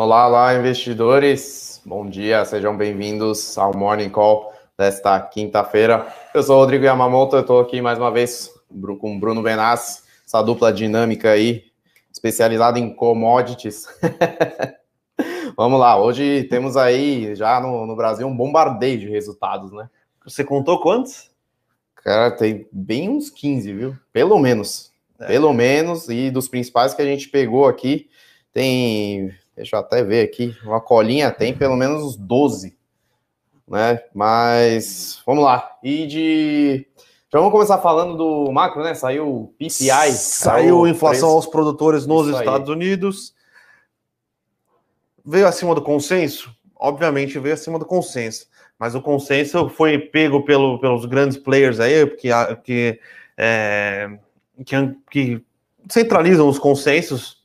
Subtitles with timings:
[0.00, 1.82] Olá, olá, investidores.
[1.84, 6.06] Bom dia, sejam bem-vindos ao Morning Call desta quinta-feira.
[6.32, 8.48] Eu sou o Rodrigo Yamamoto, eu estou aqui mais uma vez
[9.00, 11.64] com o Bruno Benassi, essa dupla dinâmica aí,
[12.12, 13.88] especializada em commodities.
[15.58, 19.90] Vamos lá, hoje temos aí já no, no, Brasil um bombardeio de resultados, né?
[20.24, 21.28] Você contou quantos?
[21.96, 23.96] Cara, tem bem uns 15, viu?
[24.12, 24.92] Pelo menos.
[25.18, 25.26] É.
[25.26, 28.08] Pelo menos, e dos principais que a gente pegou aqui,
[28.52, 32.76] tem, deixa eu até ver aqui, uma colinha tem pelo menos uns 12,
[33.66, 34.00] né?
[34.14, 35.76] Mas vamos lá.
[35.82, 36.86] E de
[37.30, 38.94] já vamos começar falando do macro, né?
[38.94, 40.12] Saiu o PPI.
[40.12, 42.74] Saiu inflação aos produtores nos Isso Estados aí.
[42.74, 43.34] Unidos.
[45.22, 46.50] Veio acima do consenso?
[46.74, 48.46] Obviamente veio acima do consenso.
[48.78, 52.28] Mas o consenso foi pego pelo, pelos grandes players aí, porque,
[52.64, 53.00] que,
[53.36, 54.18] é,
[54.64, 55.44] que, que
[55.90, 57.37] centralizam os consensos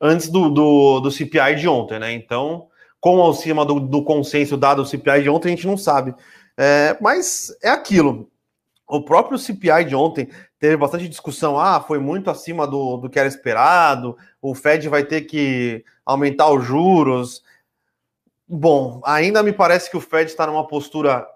[0.00, 2.12] antes do, do, do, CPI de ontem, né?
[2.12, 2.68] Então,
[3.00, 6.14] com acima do, do consenso dado o CPI de ontem, a gente não sabe.
[6.56, 8.30] É, mas é aquilo.
[8.86, 10.28] O próprio CPI de ontem
[10.58, 11.58] teve bastante discussão.
[11.58, 14.16] Ah, foi muito acima do, do que era esperado.
[14.40, 17.42] O Fed vai ter que aumentar os juros.
[18.48, 21.26] Bom, ainda me parece que o Fed está numa postura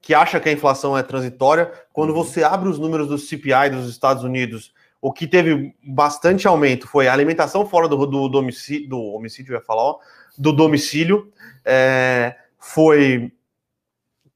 [0.00, 1.70] que acha que a inflação é transitória.
[1.92, 2.16] Quando uhum.
[2.16, 7.08] você abre os números do CPI dos Estados Unidos, o que teve bastante aumento foi
[7.08, 9.98] a alimentação fora do, do domicílio, do homicídio, ia falar, ó,
[10.36, 11.32] do domicílio,
[11.64, 13.32] é, foi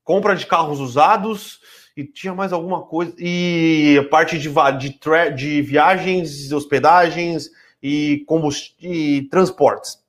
[0.02, 1.60] compra de carros usados,
[1.96, 3.14] e tinha mais alguma coisa.
[3.18, 7.50] E a parte de, de, de viagens, hospedagens
[7.82, 8.24] e,
[8.80, 10.02] e transportes.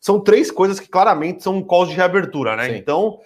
[0.00, 2.70] São três coisas que claramente são calls de reabertura, né?
[2.70, 2.76] Sim.
[2.76, 3.20] Então,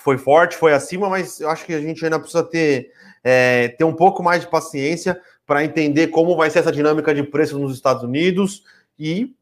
[0.00, 2.90] foi forte, foi acima, mas eu acho que a gente ainda precisa ter,
[3.22, 7.22] é, ter um pouco mais de paciência para entender como vai ser essa dinâmica de
[7.22, 8.64] preços nos Estados Unidos
[8.98, 9.34] e,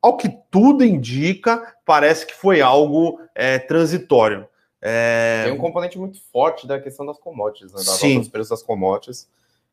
[0.00, 4.46] ao que tudo indica, parece que foi algo é, transitório.
[4.80, 5.44] É...
[5.44, 7.78] Tem um componente muito forte da questão das commodities, né?
[7.78, 8.18] Das Sim.
[8.18, 9.28] dos preços das commodities,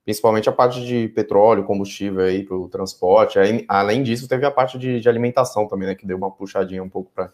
[0.05, 3.39] principalmente a parte de petróleo, combustível aí para o transporte.
[3.39, 5.95] Aí, além disso, teve a parte de, de, alimentação também, né?
[5.95, 7.31] Que deu uma puxadinha um pouco para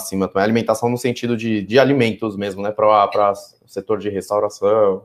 [0.00, 0.44] cima também.
[0.44, 2.70] Alimentação no sentido de, de alimentos mesmo, né?
[2.70, 3.34] Para o
[3.66, 5.04] setor de restauração,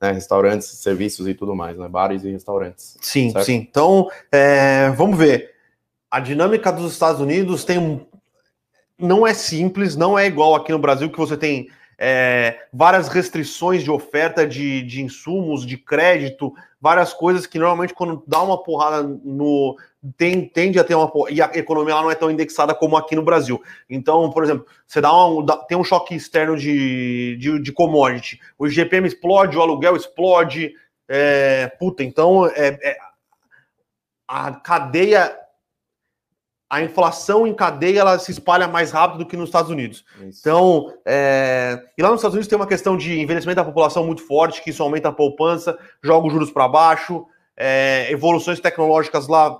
[0.00, 2.96] né, restaurantes, serviços e tudo mais, né, bares e restaurantes.
[3.00, 3.46] Sim, certo?
[3.46, 3.54] sim.
[3.54, 5.54] Então, é, vamos ver.
[6.10, 8.06] A dinâmica dos Estados Unidos tem
[8.98, 13.82] não é simples, não é igual aqui no Brasil que você tem é, várias restrições
[13.82, 19.02] de oferta de, de insumos, de crédito, várias coisas que normalmente quando dá uma porrada
[19.02, 19.76] no
[20.16, 23.16] tem, tende a ter uma e a economia lá não é tão indexada como aqui
[23.16, 23.62] no Brasil.
[23.88, 28.68] Então, por exemplo, você dá um, tem um choque externo de, de, de commodity, o
[28.68, 30.74] GPM explode, o aluguel explode,
[31.08, 32.96] é, puta, então é, é
[34.28, 35.36] a cadeia
[36.68, 40.04] a inflação em cadeia ela se espalha mais rápido do que nos Estados Unidos.
[40.20, 40.40] Isso.
[40.40, 41.80] Então, é...
[41.96, 44.70] e lá nos Estados Unidos tem uma questão de envelhecimento da população muito forte, que
[44.70, 47.24] isso aumenta a poupança, joga os juros para baixo,
[47.56, 48.10] é...
[48.10, 49.56] evoluções tecnológicas lá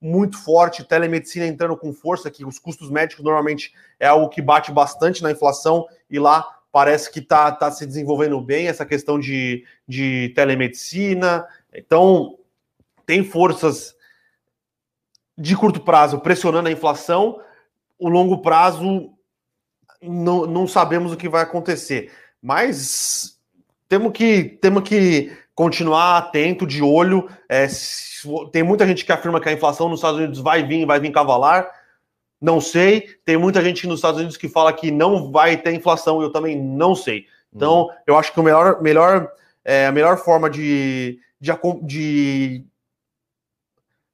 [0.00, 4.72] muito forte, telemedicina entrando com força, que os custos médicos normalmente é algo que bate
[4.72, 9.64] bastante na inflação, e lá parece que está tá se desenvolvendo bem essa questão de,
[9.86, 11.46] de telemedicina.
[11.74, 12.38] Então,
[13.04, 13.94] tem forças
[15.36, 17.40] de curto prazo pressionando a inflação,
[17.98, 19.12] o longo prazo
[20.00, 22.10] não, não sabemos o que vai acontecer.
[22.40, 23.38] Mas
[23.88, 27.28] temos que, temos que continuar atento, de olho.
[27.46, 27.66] É,
[28.50, 31.12] tem muita gente que afirma que a inflação nos Estados Unidos vai vir, vai vir
[31.12, 31.70] cavalar.
[32.40, 33.18] Não sei.
[33.26, 36.22] Tem muita gente nos Estados Unidos que fala que não vai ter inflação.
[36.22, 37.26] Eu também não sei.
[37.54, 37.88] Então, hum.
[38.06, 39.30] eu acho que o melhor, melhor,
[39.62, 42.64] é, a melhor forma de, de, de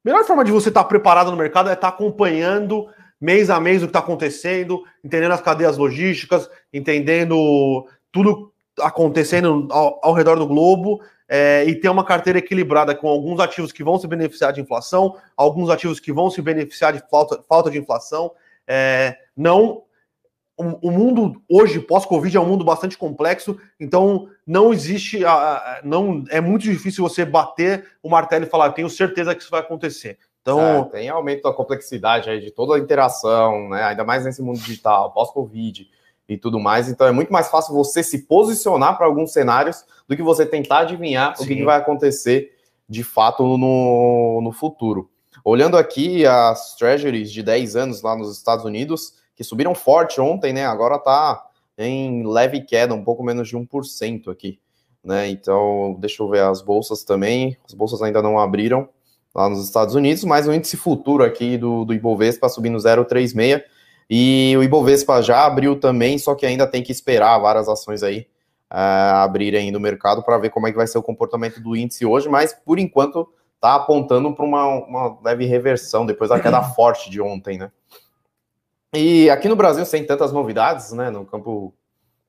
[0.04, 2.88] melhor forma de você estar preparado no mercado é estar acompanhando
[3.20, 10.00] mês a mês o que está acontecendo, entendendo as cadeias logísticas, entendendo tudo acontecendo ao,
[10.03, 13.98] ao redor do globo é, e ter uma carteira equilibrada com alguns ativos que vão
[13.98, 18.32] se beneficiar de inflação, alguns ativos que vão se beneficiar de falta, falta de inflação.
[18.67, 19.82] É, não
[20.56, 25.20] o, mundo hoje pós-Covid é um mundo bastante complexo, então não existe,
[25.84, 29.61] não é muito difícil você bater o martelo e falar, tenho certeza que isso vai
[29.61, 30.19] acontecer.
[30.40, 33.82] Então é, tem aumento da complexidade aí de toda a interação, né?
[33.82, 35.90] Ainda mais nesse mundo digital, pós-Covid
[36.28, 36.88] e tudo mais.
[36.88, 40.81] Então é muito mais fácil você se posicionar para alguns cenários do que você tentar
[40.81, 41.44] adivinhar Sim.
[41.44, 42.52] o que, que, vai acontecer
[42.88, 45.11] de fato no, no futuro.
[45.44, 50.52] Olhando aqui as treasuries de 10 anos lá nos Estados Unidos, que subiram forte ontem,
[50.52, 50.67] né?
[50.67, 51.44] Agora tá
[51.78, 54.58] em leve queda, um pouco menos de 1% aqui,
[55.05, 55.28] né?
[55.28, 57.56] Então, deixa eu ver as bolsas também.
[57.67, 58.88] As bolsas ainda não abriram,
[59.34, 63.62] lá nos Estados Unidos, mas o índice futuro aqui do, do Ibovespa subindo 0,36
[64.08, 68.26] e o Ibovespa já abriu também, só que ainda tem que esperar várias ações aí
[68.73, 72.06] uh, abrirem no mercado para ver como é que vai ser o comportamento do índice
[72.06, 77.11] hoje, mas por enquanto está apontando para uma, uma leve reversão depois da queda forte
[77.11, 77.70] de ontem, né?
[78.94, 81.75] E aqui no Brasil, sem tantas novidades, né, no campo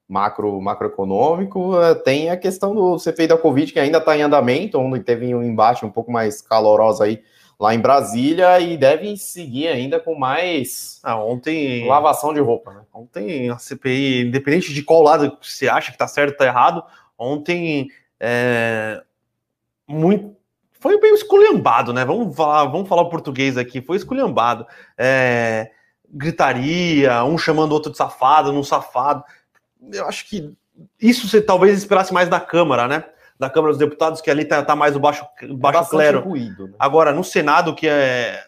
[0.08, 4.80] macro, macroeconômico, eh, tem a questão do CPI da Covid, que ainda está em andamento,
[4.80, 7.22] onde teve um embate um pouco mais caloroso aí
[7.60, 12.74] lá em Brasília e devem seguir ainda com mais ah, ontem lavação de roupa.
[12.74, 12.82] Né?
[12.94, 16.84] Ontem a CPI, independente de qual lado você acha que está certo ou está errado,
[17.18, 17.90] ontem
[18.20, 19.02] é,
[19.88, 20.38] muito
[20.80, 22.06] foi bem esculhambado, né?
[22.06, 24.66] Vamos falar, vamos falar o português aqui, foi esculhambado.
[24.98, 25.72] É,
[26.08, 29.24] gritaria, um chamando o outro de safado, num safado.
[29.92, 30.54] Eu acho que
[31.02, 33.04] isso você talvez esperasse mais da Câmara, né?
[33.40, 35.26] Da Câmara dos Deputados, que ali tá, tá mais o baixo,
[35.58, 36.22] baixo clero.
[36.22, 36.74] Ruído, né?
[36.80, 38.44] Agora, no Senado, que é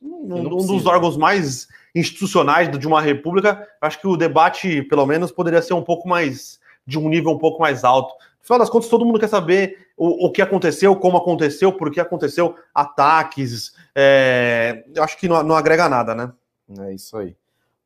[0.00, 5.32] um, um dos órgãos mais institucionais de uma república, acho que o debate, pelo menos,
[5.32, 8.14] poderia ser um pouco mais de um nível um pouco mais alto.
[8.40, 11.90] No final das contas, todo mundo quer saber o, o que aconteceu, como aconteceu, por
[11.90, 13.74] que aconteceu, ataques.
[13.94, 16.32] É, eu acho que não, não agrega nada, né?
[16.80, 17.34] É isso aí.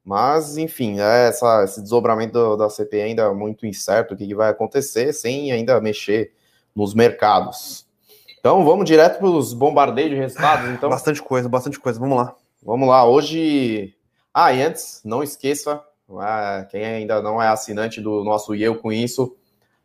[0.05, 4.27] Mas, enfim, é essa, esse desdobramento do, da CPI ainda é muito incerto, o que,
[4.27, 6.33] que vai acontecer, sem ainda mexer
[6.75, 7.87] nos mercados.
[8.39, 10.89] Então, vamos direto para os bombardeios de resultados, então.
[10.89, 12.35] Bastante coisa, bastante coisa, vamos lá.
[12.63, 13.95] Vamos lá, hoje...
[14.33, 15.83] Ah, e antes, não esqueça,
[16.23, 19.37] é, quem ainda não é assinante do nosso E Eu Com Isso,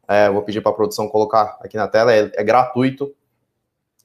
[0.08, 3.14] é, vou pedir para a produção colocar aqui na tela, é, é gratuito,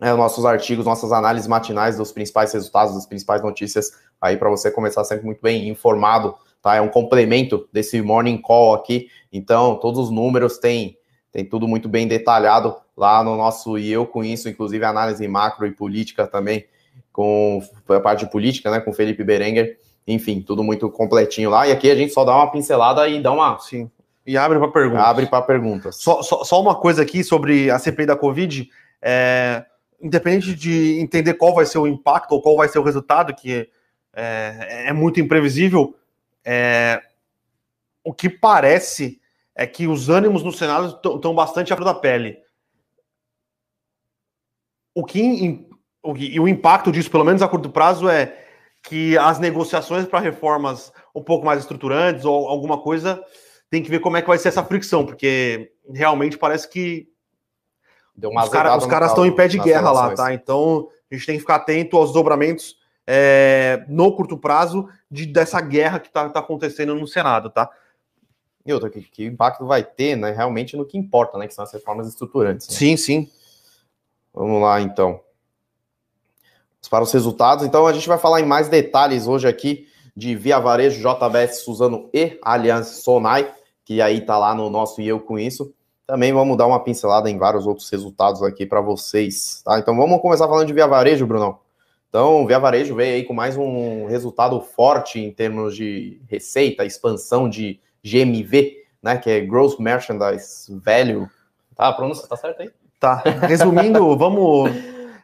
[0.00, 4.70] é, nossos artigos, nossas análises matinais dos principais resultados, das principais notícias, aí para você
[4.70, 6.74] começar sempre muito bem informado, tá?
[6.74, 9.08] É um complemento desse morning call aqui.
[9.32, 10.96] Então, todos os números têm
[11.32, 15.66] tem tudo muito bem detalhado lá no nosso e eu com isso, inclusive análise macro
[15.66, 16.66] e política também,
[17.12, 19.78] com a parte de política, né, com Felipe Berenguer.
[20.06, 21.68] Enfim, tudo muito completinho lá.
[21.68, 23.58] E aqui a gente só dá uma pincelada e dá uma.
[23.60, 23.88] Sim.
[24.26, 25.04] E abre para perguntas.
[25.04, 25.96] Abre para perguntas.
[25.96, 28.68] Só, só, só, uma coisa aqui sobre a CPI da Covid.
[29.00, 29.64] É,
[30.00, 33.70] independente de entender qual vai ser o impacto ou qual vai ser o resultado, que
[34.12, 35.96] é, é muito imprevisível,
[36.44, 37.02] é,
[38.02, 39.20] o que parece
[39.54, 42.38] é que os ânimos no Senado estão bastante à flor da pele.
[44.94, 45.66] O que,
[46.02, 48.36] o que, e o impacto disso, pelo menos a curto prazo, é
[48.82, 53.22] que as negociações para reformas um pouco mais estruturantes ou alguma coisa
[53.68, 57.08] tem que ver como é que vai ser essa fricção, porque realmente parece que
[58.16, 60.34] os, cara, os caras estão em pé de guerra lá, tá?
[60.34, 62.76] Então a gente tem que ficar atento aos dobramentos
[63.06, 67.68] é, no curto prazo de, dessa guerra que está tá acontecendo no Senado, tá?
[68.64, 70.30] E outra, que, que, impacto vai ter, né?
[70.30, 71.48] Realmente no que importa, né?
[71.48, 72.68] Que são as reformas estruturantes.
[72.68, 72.74] Né?
[72.74, 73.30] Sim, sim.
[74.32, 75.20] Vamos lá, então.
[76.88, 79.86] Para os resultados, então a gente vai falar em mais detalhes hoje aqui
[80.16, 83.52] de Via Varejo, JBS, Suzano e Aliança Sonai,
[83.84, 85.72] que aí tá lá no nosso e eu com isso.
[86.10, 89.78] Também vamos dar uma pincelada em vários outros resultados aqui para vocês, tá?
[89.78, 91.60] Então vamos começar falando de Via Varejo, Brunão.
[92.08, 97.48] Então, Via Varejo veio aí com mais um resultado forte em termos de receita, expansão
[97.48, 99.18] de GMV, né?
[99.18, 101.28] Que é Gross Merchandise Value.
[101.76, 102.72] Tá, a pronúncia tá certa aí?
[102.98, 103.22] Tá.
[103.46, 104.68] Resumindo, vamos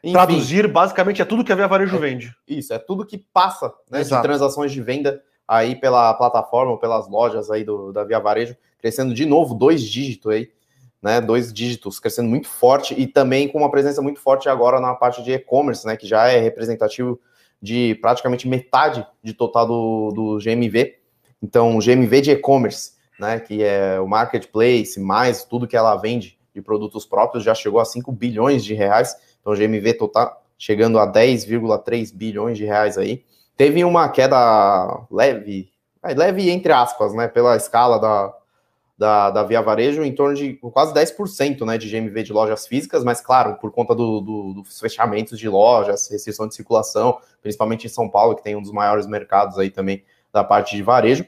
[0.04, 2.32] Enfim, traduzir, basicamente é tudo que a Via Varejo é, vende.
[2.46, 7.08] Isso, é tudo que passa né, de transações de venda aí pela plataforma ou pelas
[7.08, 10.54] lojas aí do, da Via Varejo, crescendo de novo dois dígitos aí
[11.06, 14.92] né, dois dígitos, crescendo muito forte e também com uma presença muito forte agora na
[14.92, 17.20] parte de e-commerce, né, que já é representativo
[17.62, 20.96] de praticamente metade de total do, do GMV.
[21.40, 26.60] Então, GMV de e-commerce, né, que é o marketplace, mais tudo que ela vende de
[26.60, 29.14] produtos próprios, já chegou a 5 bilhões de reais.
[29.40, 33.24] Então, GMV total chegando a 10,3 bilhões de reais aí.
[33.56, 35.70] Teve uma queda leve,
[36.02, 38.34] leve entre aspas, né, pela escala da,
[38.98, 43.04] da, da Via Varejo em torno de quase 10% né, de GMV de lojas físicas,
[43.04, 47.90] mas claro, por conta do, do, dos fechamentos de lojas, restrição de circulação, principalmente em
[47.90, 51.26] São Paulo, que tem um dos maiores mercados aí também da parte de varejo.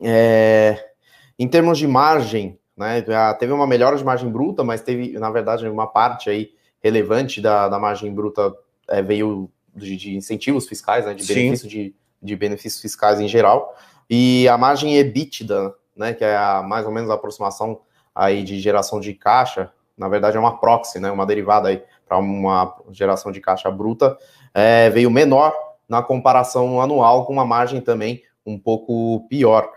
[0.00, 0.92] É,
[1.38, 3.04] em termos de margem, né,
[3.38, 6.50] teve uma melhora de margem bruta, mas teve, na verdade, uma parte aí
[6.82, 8.54] relevante da, da margem bruta
[8.88, 13.76] é, veio de, de, incentivos fiscais, né, de benefício de, de benefícios fiscais em geral,
[14.08, 17.80] e a margem EBITDA né, que é a, mais ou menos a aproximação
[18.14, 22.18] aí de geração de caixa, na verdade é uma proxy, né, uma derivada aí para
[22.18, 24.16] uma geração de caixa bruta,
[24.52, 25.54] é, veio menor
[25.88, 29.70] na comparação anual, com uma margem também um pouco pior,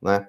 [0.00, 0.26] né?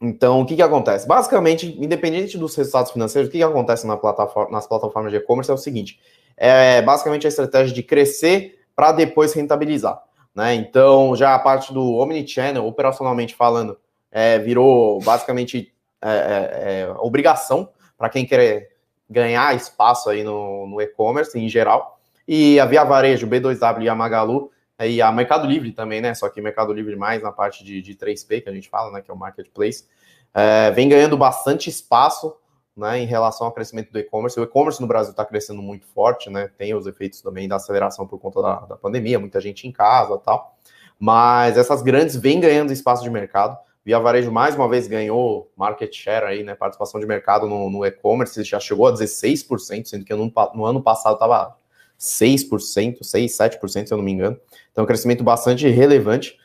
[0.00, 1.08] Então, o que, que acontece?
[1.08, 5.50] Basicamente, independente dos resultados financeiros, o que, que acontece na plataforma, nas plataformas de e-commerce
[5.50, 5.98] é o seguinte:
[6.36, 10.00] é basicamente a estratégia de crescer para depois rentabilizar.
[10.34, 10.54] Né?
[10.54, 13.76] Então, já a parte do Omnichannel, operacionalmente falando,
[14.10, 15.72] é, virou basicamente
[16.02, 18.70] é, é, é obrigação para quem quer
[19.08, 21.98] ganhar espaço aí no, no e-commerce em geral.
[22.26, 24.50] E a Via Varejo, B2W e a Magalu,
[24.80, 26.14] e a Mercado Livre também, né?
[26.14, 29.00] Só que Mercado Livre mais na parte de, de 3P que a gente fala, né?
[29.00, 29.86] Que é o marketplace,
[30.32, 32.36] é, vem ganhando bastante espaço
[32.76, 34.38] né, em relação ao crescimento do e-commerce.
[34.38, 36.48] O e-commerce no Brasil está crescendo muito forte, né?
[36.56, 40.16] Tem os efeitos também da aceleração por conta da, da pandemia, muita gente em casa
[40.18, 40.56] tal.
[40.98, 43.58] Mas essas grandes vêm ganhando espaço de mercado.
[43.88, 46.54] Via Varejo mais uma vez ganhou market share aí, né?
[46.54, 50.82] Participação de mercado no, no e-commerce já chegou a 16%, sendo que no, no ano
[50.82, 51.56] passado estava
[51.98, 54.38] 6%, 6, 7%, se eu não me engano.
[54.70, 56.36] Então, um crescimento bastante relevante.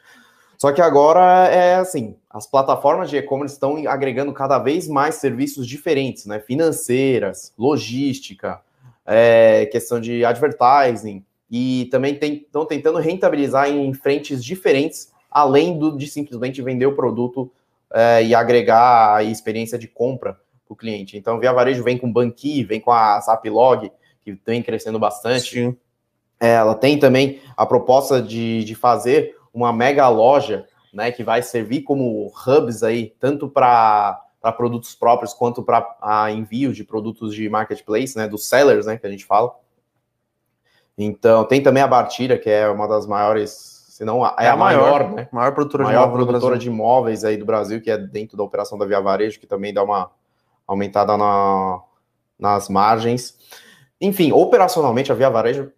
[0.57, 5.67] Só que agora é assim, as plataformas de e-commerce estão agregando cada vez mais serviços
[5.67, 6.39] diferentes, né?
[6.39, 8.61] Financeiras, logística,
[9.05, 16.07] é, questão de advertising, e também estão tentando rentabilizar em frentes diferentes além do, de
[16.07, 17.51] simplesmente vender o produto
[17.91, 21.17] é, e agregar a experiência de compra para o cliente.
[21.17, 25.77] Então, Via Varejo vem com o Banqui, vem com a Zaplog, que vem crescendo bastante.
[26.39, 31.41] É, ela tem também a proposta de, de fazer uma mega loja, né, que vai
[31.41, 37.47] servir como hubs aí, tanto para para produtos próprios quanto para envio de produtos de
[37.47, 39.55] marketplace, né, dos sellers, né, que a gente fala.
[40.97, 44.57] Então, tem também a Bartira, que é uma das maiores se não é, é a
[44.57, 45.29] maior, maior, né?
[45.31, 48.75] Maior produtora, maior de, produtora de imóveis aí do Brasil, que é dentro da operação
[48.75, 50.09] da Via Varejo, que também dá uma
[50.65, 51.79] aumentada na,
[52.39, 53.37] nas margens.
[54.01, 55.71] Enfim, operacionalmente a Via Varejo,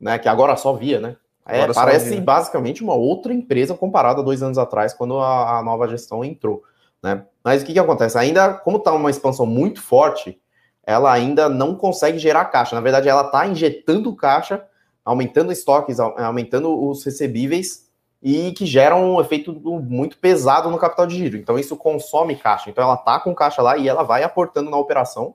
[0.00, 1.16] né, que agora só via, né?
[1.44, 2.22] É, parece via.
[2.22, 6.62] basicamente uma outra empresa comparada a dois anos atrás, quando a, a nova gestão entrou.
[7.02, 7.22] Né?
[7.44, 8.16] Mas o que, que acontece?
[8.16, 10.40] Ainda, como está uma expansão muito forte,
[10.82, 12.74] ela ainda não consegue gerar caixa.
[12.74, 14.64] Na verdade, ela está injetando caixa
[15.08, 17.88] aumentando estoques, aumentando os recebíveis
[18.22, 21.38] e que geram um efeito muito pesado no capital de giro.
[21.38, 22.68] Então isso consome caixa.
[22.68, 25.34] Então ela tá com caixa lá e ela vai aportando na operação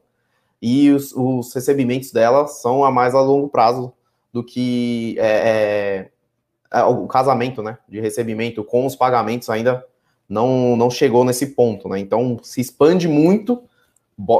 [0.61, 3.91] e os, os recebimentos dela são a mais a longo prazo
[4.31, 6.11] do que é,
[6.71, 9.83] é, é, o casamento, né, de recebimento com os pagamentos ainda
[10.29, 11.99] não, não chegou nesse ponto, né?
[11.99, 13.63] Então se expande muito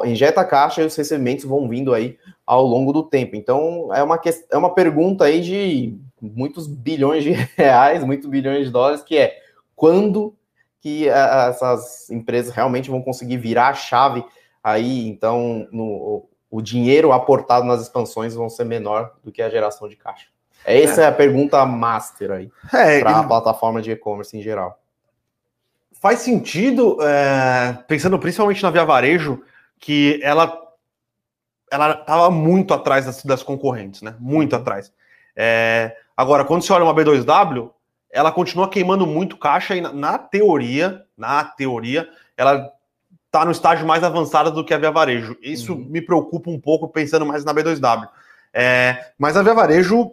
[0.06, 3.36] injeta caixa e os recebimentos vão vindo aí ao longo do tempo.
[3.36, 4.20] Então, é uma,
[4.52, 9.38] é uma pergunta aí de muitos bilhões de reais, muitos bilhões de dólares, que é
[9.76, 10.36] quando
[10.82, 14.24] que essas empresas realmente vão conseguir virar a chave
[14.62, 19.88] aí, então, no, o dinheiro aportado nas expansões vão ser menor do que a geração
[19.88, 20.28] de caixa.
[20.66, 24.80] Essa é, é a pergunta master aí é, para a plataforma de e-commerce em geral.
[26.02, 29.42] Faz sentido, é, pensando principalmente na Via Varejo,
[29.80, 30.48] que ela
[31.74, 34.16] ela estava muito atrás das, das, concorrentes, né?
[34.20, 34.94] Muito atrás.
[35.36, 37.72] É, agora, quando você olha uma B2W,
[38.12, 42.72] ela continua queimando muito caixa e na, na teoria, na teoria, ela
[43.26, 45.36] está no estágio mais avançado do que a Via Varejo.
[45.42, 45.88] Isso uhum.
[45.90, 48.08] me preocupa um pouco pensando mais na B2W.
[48.54, 50.12] É, mas a Via Varejo,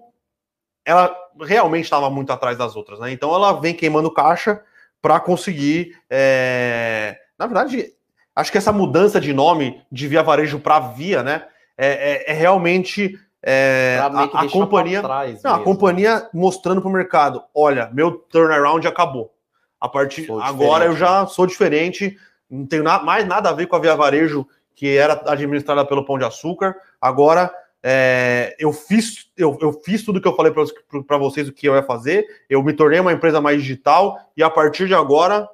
[0.82, 3.12] ela realmente estava muito atrás das outras, né?
[3.12, 4.62] Então ela vem queimando caixa
[5.02, 5.94] para conseguir.
[6.08, 7.18] É...
[7.38, 7.92] Na verdade,
[8.34, 11.44] acho que essa mudança de nome de Via Varejo para Via, né,
[11.76, 15.02] é, é, é realmente é, a, a companhia,
[15.42, 19.32] não, a companhia mostrando para o mercado, olha, meu turnaround acabou.
[19.80, 22.18] A partir agora eu já sou diferente,
[22.50, 26.04] não tenho na, mais nada a ver com a Via Varejo que era administrada pelo
[26.04, 26.74] Pão de Açúcar.
[27.00, 27.50] Agora
[27.82, 31.74] é, eu fiz eu, eu fiz tudo que eu falei para vocês o que eu
[31.74, 32.26] ia fazer.
[32.48, 35.48] Eu me tornei uma empresa mais digital e a partir de agora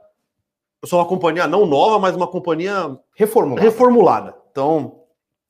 [0.84, 3.62] sou uma companhia não nova, mas uma companhia reformulada.
[3.62, 4.34] reformulada.
[4.50, 5.00] Então,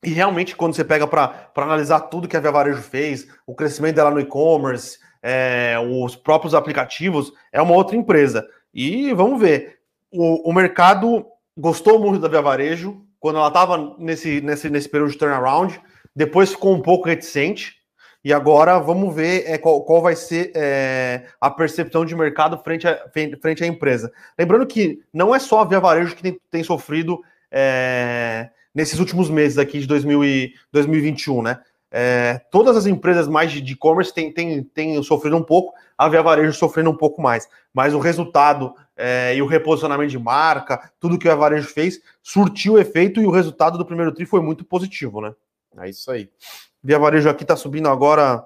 [0.03, 3.95] e realmente, quando você pega para analisar tudo que a Via Varejo fez, o crescimento
[3.95, 8.47] dela no e-commerce, é, os próprios aplicativos, é uma outra empresa.
[8.73, 9.77] E vamos ver.
[10.11, 11.25] O, o mercado
[11.57, 15.81] gostou muito da Via Varejo quando ela estava nesse, nesse, nesse período de turnaround,
[16.15, 17.76] depois ficou um pouco reticente.
[18.27, 22.85] E agora vamos ver é, qual, qual, vai ser é, a percepção de mercado frente,
[22.85, 23.09] a,
[23.41, 24.11] frente à empresa.
[24.37, 29.29] Lembrando que não é só a Via Varejo que tem, tem sofrido é, nesses últimos
[29.29, 31.61] meses aqui de 2000 e 2021, né?
[31.89, 36.21] É, todas as empresas mais de e-commerce têm, têm, têm sofrido um pouco, a Via
[36.21, 37.47] Varejo sofrendo um pouco mais.
[37.73, 42.77] Mas o resultado é, e o reposicionamento de marca, tudo que a Varejo fez, surtiu
[42.77, 45.33] efeito e o resultado do primeiro tri foi muito positivo, né?
[45.77, 46.29] É isso aí.
[46.87, 48.41] Via Varejo aqui está subindo agora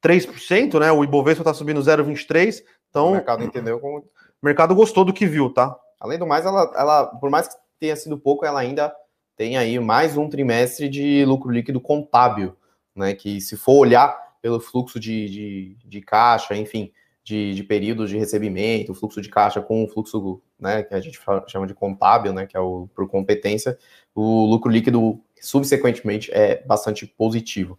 [0.00, 0.92] 3%, né?
[0.92, 2.62] O Ibovespa está subindo 0,23%.
[2.88, 3.98] Então, o mercado entendeu como.
[3.98, 4.04] O
[4.46, 5.76] mercado gostou do que viu, tá?
[5.98, 8.94] Além do mais, ela, ela, por mais que tenha sido pouco, ela ainda
[9.36, 12.56] tem aí mais um trimestre de lucro líquido contábil.
[12.94, 13.12] né?
[13.12, 16.92] Que se for olhar pelo fluxo de, de, de caixa, enfim,
[17.24, 21.20] de, de períodos de recebimento, fluxo de caixa com o fluxo, né, que a gente
[21.46, 23.78] chama de contábil, né, que é o por competência,
[24.14, 27.78] o lucro líquido subsequentemente é bastante positivo.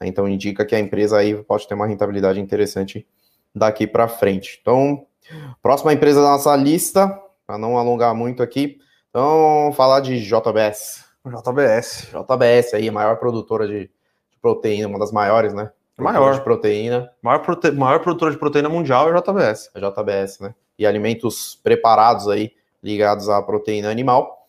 [0.00, 0.08] Né?
[0.08, 3.06] Então indica que a empresa aí pode ter uma rentabilidade interessante
[3.54, 4.58] daqui para frente.
[4.60, 5.06] Então,
[5.62, 7.08] próxima empresa da nossa lista,
[7.46, 8.78] para não alongar muito aqui,
[9.10, 11.04] então falar de JBS.
[11.24, 12.08] JBS.
[12.10, 15.70] JBS aí, a maior produtora de, de proteína, uma das maiores, né?
[15.98, 16.34] Maior.
[16.34, 17.10] de proteína.
[17.22, 17.70] Maior, prote...
[17.70, 19.70] maior produtora de proteína mundial é a JBS.
[19.74, 20.54] A JBS, né?
[20.78, 22.52] E alimentos preparados aí,
[22.82, 24.41] ligados à proteína animal.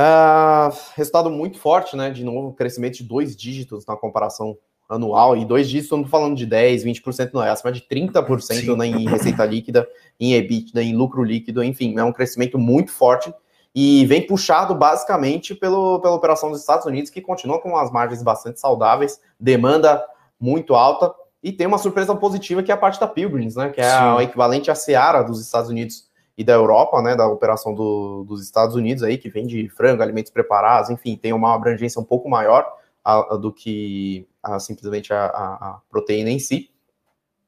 [0.00, 2.10] Uh, resultado muito forte, né?
[2.10, 4.56] De novo, crescimento de dois dígitos na comparação
[4.88, 5.36] anual.
[5.36, 8.86] E dois dígitos, não estou falando de 10, 20%, não, é acima de 30% né,
[8.86, 9.86] em receita líquida,
[10.18, 13.32] em EBITDA, em lucro líquido, enfim, é um crescimento muito forte
[13.74, 18.22] e vem puxado basicamente pelo, pela operação dos Estados Unidos, que continua com as margens
[18.22, 20.04] bastante saudáveis, demanda
[20.40, 21.14] muito alta.
[21.40, 23.68] E tem uma surpresa positiva que é a parte da Pilgrims, né?
[23.68, 26.07] Que é o equivalente à Seara dos Estados Unidos
[26.38, 27.16] e da Europa, né?
[27.16, 31.52] Da operação do, dos Estados Unidos aí, que vende frango, alimentos preparados, enfim, tem uma
[31.52, 32.64] abrangência um pouco maior
[33.04, 36.70] a, a, do que a, simplesmente a, proteína em si.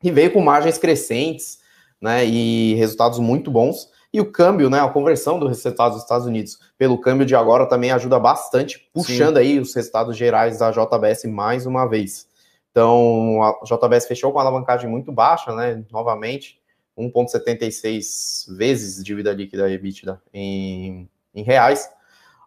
[0.02, 1.61] E veio com margens crescentes,
[2.00, 2.26] né?
[2.26, 3.88] E resultados muito bons.
[4.12, 7.66] E o câmbio, né, a conversão dos resultados dos Estados Unidos pelo câmbio de agora
[7.66, 9.40] também ajuda bastante, puxando Sim.
[9.40, 12.26] aí os resultados gerais da JBS mais uma vez.
[12.73, 15.85] Então, a JBS fechou com uma alavancagem muito baixa, né?
[15.92, 16.59] Novamente,
[17.00, 21.90] 1,76 vezes dívida líquida EBITDA em, em reais.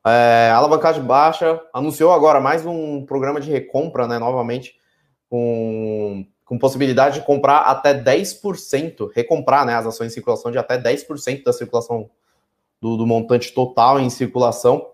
[0.06, 4.20] É, alavancagem baixa, anunciou agora mais um programa de recompra, né?
[4.20, 4.76] Novamente,
[5.30, 10.78] com, com possibilidade de comprar até 10%, recomprar né, as ações em circulação de até
[10.78, 12.10] 10% da circulação
[12.82, 14.93] do, do montante total em circulação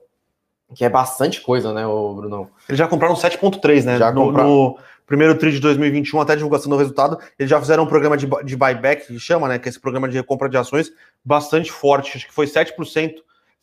[0.76, 2.50] que é bastante coisa, né, o Brunão?
[2.68, 3.98] Eles já compraram 7.3, né?
[3.98, 4.78] Já no, no,
[5.10, 8.28] primeiro TRI de 2021, até a divulgação do resultado, eles já fizeram um programa de,
[8.46, 9.58] de buyback, que chama, né?
[9.58, 10.92] Que é esse programa de recompra de ações,
[11.26, 12.16] bastante forte.
[12.16, 13.16] Acho que foi 7%,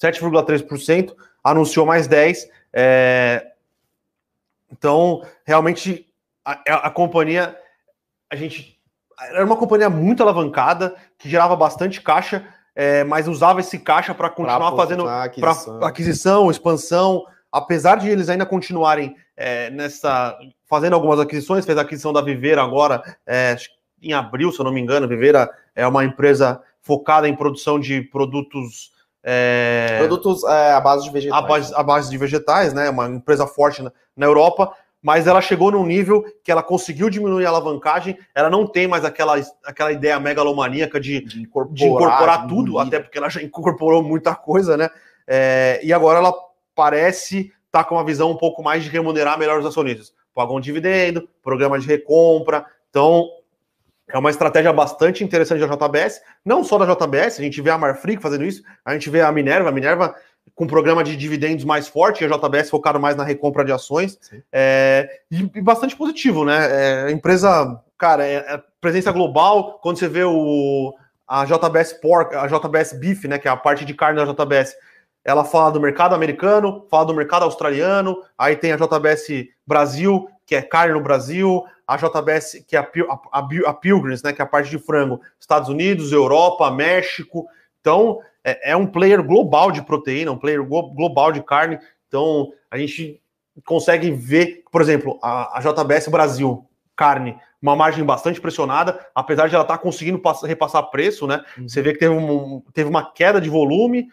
[0.03, 1.15] 7,3%,
[1.45, 2.49] anunciou mais 10%.
[2.73, 3.53] É...
[4.73, 6.09] Então, realmente,
[6.45, 7.57] a, a companhia,
[8.29, 8.77] a gente.
[9.31, 12.45] Era uma companhia muito alavancada, que gerava bastante caixa,
[12.77, 15.83] é, mas usava esse caixa para continuar pra fazendo aquisição.
[15.83, 22.13] aquisição, expansão, apesar de eles ainda continuarem é, nessa fazendo algumas aquisições, fez a aquisição
[22.13, 23.57] da Viveira agora é,
[24.03, 25.09] em abril, se eu não me engano.
[25.09, 28.93] Viveira é uma empresa focada em produção de produtos
[29.29, 31.43] é, produtos é, à base de vegetais.
[31.43, 32.91] À base, à base de vegetais, né?
[32.91, 34.73] Uma empresa forte na, na Europa
[35.07, 39.05] mas ela chegou num nível que ela conseguiu diminuir a alavancagem, ela não tem mais
[39.05, 44.03] aquela, aquela ideia megalomaníaca de, de incorporar, de incorporar tudo, até porque ela já incorporou
[44.03, 44.91] muita coisa, né?
[45.25, 46.35] É, e agora ela
[46.75, 50.13] parece estar tá com uma visão um pouco mais de remunerar melhor os acionistas.
[50.35, 53.29] Pagam um dividendo, programa de recompra, então
[54.09, 57.79] é uma estratégia bastante interessante da JBS, não só da JBS, a gente vê a
[57.79, 60.17] Marfrig fazendo isso, a gente vê a Minerva, a Minerva
[60.55, 64.19] com um programa de dividendos mais forte, a JBS focado mais na recompra de ações,
[64.51, 67.09] é, e, e, bastante positivo, né?
[67.09, 70.95] É, empresa, cara, é, é, presença global, quando você vê o,
[71.27, 74.77] a JBS Pork, a JBS Beef, né, que é a parte de carne da JBS,
[75.25, 80.55] ela fala do mercado americano, fala do mercado australiano, aí tem a JBS Brasil, que
[80.55, 84.41] é carne no Brasil, a JBS, que é a, a, a, a Pilgrims, né, que
[84.41, 87.47] é a parte de frango, Estados Unidos, Europa, México,
[87.81, 91.81] então é, é um player global de proteína, um player global de carne.
[92.07, 93.21] Então a gente
[93.65, 99.55] consegue ver, por exemplo, a, a JBS Brasil, carne, uma margem bastante pressionada, apesar de
[99.57, 101.43] ela estar tá conseguindo passar, repassar preço, né?
[101.59, 101.69] Uhum.
[101.69, 104.09] Você vê que teve, um, teve uma queda de volume,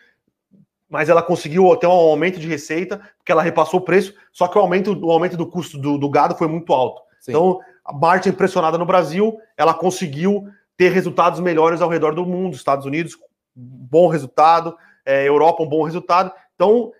[0.89, 4.57] mas ela conseguiu ter um aumento de receita, porque ela repassou o preço, só que
[4.57, 7.01] o aumento, o aumento do custo do, do gado foi muito alto.
[7.19, 7.31] Sim.
[7.31, 12.55] Então, a margem pressionada no Brasil, ela conseguiu ter resultados melhores ao redor do mundo,
[12.55, 13.17] Estados Unidos,
[13.55, 16.31] bom resultado, é, Europa um bom resultado.
[16.55, 16.91] Então,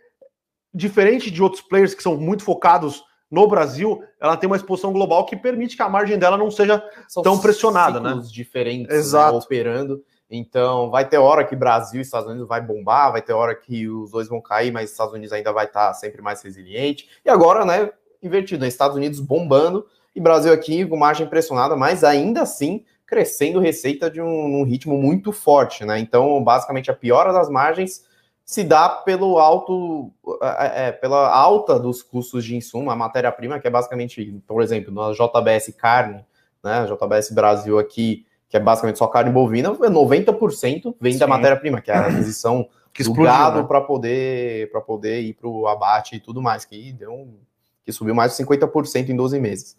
[0.74, 5.26] diferente de outros players que são muito focados no Brasil, ela tem uma exposição global
[5.26, 8.20] que permite que a margem dela não seja são tão pressionada, né?
[8.32, 9.34] diferentes né, Exato.
[9.34, 10.04] Né, operando.
[10.30, 13.88] Então, vai ter hora que Brasil e Estados Unidos vai bombar, vai ter hora que
[13.88, 17.10] os dois vão cair, mas Estados Unidos ainda vai estar sempre mais resiliente.
[17.26, 19.86] E agora, né, invertido, né, Estados Unidos bombando
[20.16, 24.98] e Brasil aqui com margem pressionada, mas ainda assim crescendo receita de um, um, ritmo
[24.98, 26.00] muito forte, né?
[26.00, 28.04] Então, basicamente, a piora das margens
[28.46, 30.12] se dá pelo alto,
[30.42, 34.94] é, é, pela alta dos custos de insumo, a matéria-prima, que é basicamente, por exemplo,
[34.94, 36.26] na JBS Carne,
[36.64, 36.86] né?
[36.86, 41.20] JBS Brasil aqui, que é basicamente só carne bovina, 90% vem Sim.
[41.20, 43.68] da matéria-prima, que é a aquisição que do gado né?
[43.68, 47.40] para poder, poder ir para o abate e tudo mais, que deu um
[47.86, 49.78] que subiu mais de 50% em 12 meses?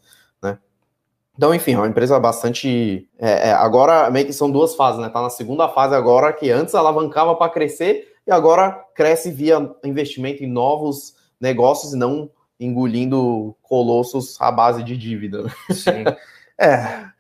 [1.37, 3.09] Então, enfim, é uma empresa bastante.
[3.19, 5.09] É, é, agora, meio que são duas fases, né?
[5.09, 10.45] Tá na segunda fase agora, que antes alavancava para crescer e agora cresce via investimento
[10.45, 15.45] em novos negócios e não engolindo colossos à base de dívida.
[15.71, 16.05] Sim.
[16.59, 17.13] é.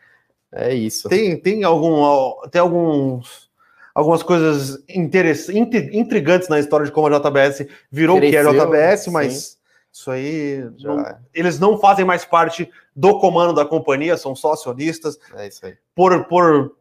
[0.57, 1.09] É isso.
[1.09, 3.50] Tem, tem, algum, tem alguns,
[3.92, 8.62] algumas coisas interessantes, intrigantes na história de como a JBS virou Cresceu, o que é
[8.62, 9.35] a JBS, mas.
[9.35, 9.63] Sim
[9.94, 11.16] isso aí, não, é.
[11.33, 15.16] eles não fazem mais parte do comando da companhia, são só acionistas.
[15.37, 15.76] É isso aí.
[15.94, 16.76] Por, por,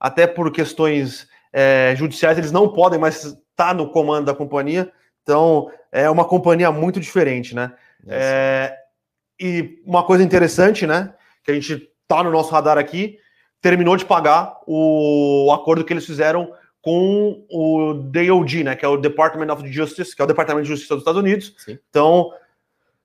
[0.00, 4.90] até por questões é, judiciais, eles não podem mais estar no comando da companhia.
[5.22, 7.74] Então, é uma companhia muito diferente, né?
[8.08, 8.74] É,
[9.38, 11.12] e uma coisa interessante, né?
[11.42, 13.18] Que a gente tá no nosso radar aqui,
[13.60, 16.50] terminou de pagar o acordo que eles fizeram
[16.84, 20.68] com o DOD, né, que é o Department of Justice, que é o Departamento de
[20.68, 21.54] Justiça dos Estados Unidos.
[21.56, 21.78] Sim.
[21.88, 22.30] Então,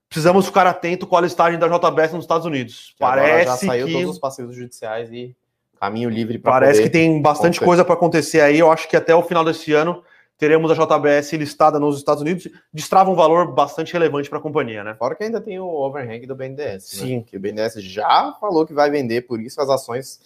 [0.09, 2.89] precisamos ficar atento com a listagem da JBS nos Estados Unidos.
[2.91, 3.93] Que Parece já saiu que...
[3.93, 5.33] todos os passeios judiciais e
[5.79, 8.59] caminho livre para Parece que tem bastante coisa para acontecer aí.
[8.59, 10.03] Eu acho que até o final desse ano
[10.37, 14.83] teremos a JBS listada nos Estados Unidos, destrava um valor bastante relevante para a companhia,
[14.83, 14.93] né?
[14.95, 16.79] Fora que ainda tem o overhang do BNDES, né?
[16.79, 17.17] Sim.
[17.17, 17.23] Né?
[17.25, 20.19] Que o BNDES já falou que vai vender, por isso as ações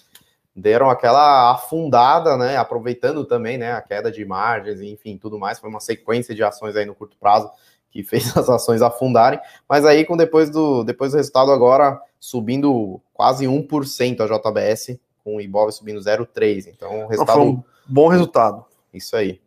[0.56, 2.58] deram aquela afundada, né?
[2.58, 3.74] Aproveitando também, né?
[3.74, 5.60] A queda de margens, enfim, tudo mais.
[5.60, 7.50] Foi uma sequência de ações aí no curto prazo
[7.90, 9.40] que fez as ações afundarem.
[9.68, 15.38] Mas aí, com depois do, depois do resultado agora subindo quase 1% a JBS, com
[15.38, 16.68] o Ibov subindo 0,3%.
[16.68, 17.42] Então, resultado.
[17.42, 18.66] Um bom resultado.
[18.94, 19.42] Isso aí.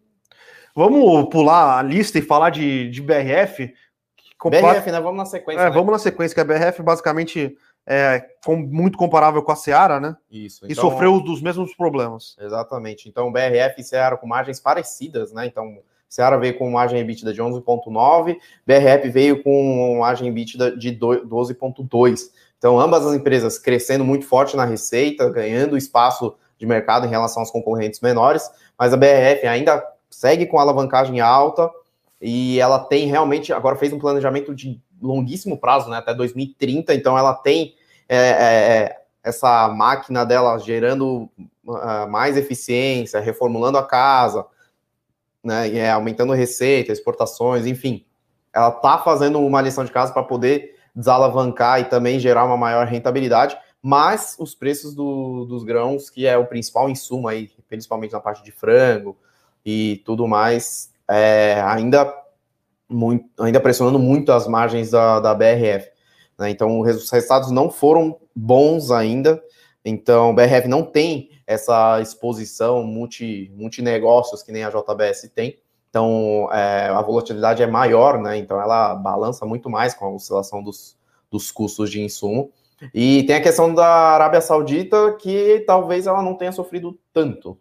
[0.75, 3.73] Vamos pular a lista e falar de, de BRF.
[4.45, 5.01] BRF, né?
[5.01, 5.63] Vamos na sequência.
[5.63, 5.71] É, né?
[5.71, 10.17] Vamos na sequência, que a BRF basicamente é, com, muito comparável com a Seara, né?
[10.31, 10.65] Isso.
[10.65, 12.37] Então, e sofreu dos mesmos problemas.
[12.41, 13.09] Exatamente.
[13.09, 15.47] Então, BRF e Seara com margens parecidas, né?
[15.47, 22.31] Então, Seara veio com margem EBITDA de 11,9, BRF veio com margem EBITDA de 12,2.
[22.59, 27.43] Então, ambas as empresas crescendo muito forte na receita, ganhando espaço de mercado em relação
[27.43, 31.71] aos concorrentes menores, mas a BRF ainda segue com alavancagem alta
[32.21, 37.19] e ela tem realmente, agora fez um planejamento de longuíssimo prazo, né, até 2030, então
[37.19, 37.75] ela tem
[38.09, 41.29] é, é, é, essa máquina dela gerando
[41.67, 44.47] uh, mais eficiência, reformulando a casa,
[45.43, 48.05] né, e, é, aumentando receita, exportações, enfim,
[48.53, 52.87] ela está fazendo uma lição de casa para poder desalavancar e também gerar uma maior
[52.87, 58.21] rentabilidade, mas os preços do, dos grãos, que é o principal insumo aí, principalmente na
[58.21, 59.17] parte de frango
[59.65, 62.13] e tudo mais, é, ainda
[62.89, 65.96] muito, ainda pressionando muito as margens da, da BRF.
[66.39, 66.51] Né?
[66.51, 69.43] Então, os resultados não foram bons ainda.
[69.85, 75.59] Então, BRF não tem essa exposição multi, multinegócios que nem a JBS tem.
[75.89, 78.37] Então, é, a volatilidade é maior, né?
[78.37, 80.99] Então, ela balança muito mais com a oscilação dos,
[81.31, 82.53] dos custos de insumo.
[82.93, 87.59] E tem a questão da Arábia Saudita, que talvez ela não tenha sofrido tanto,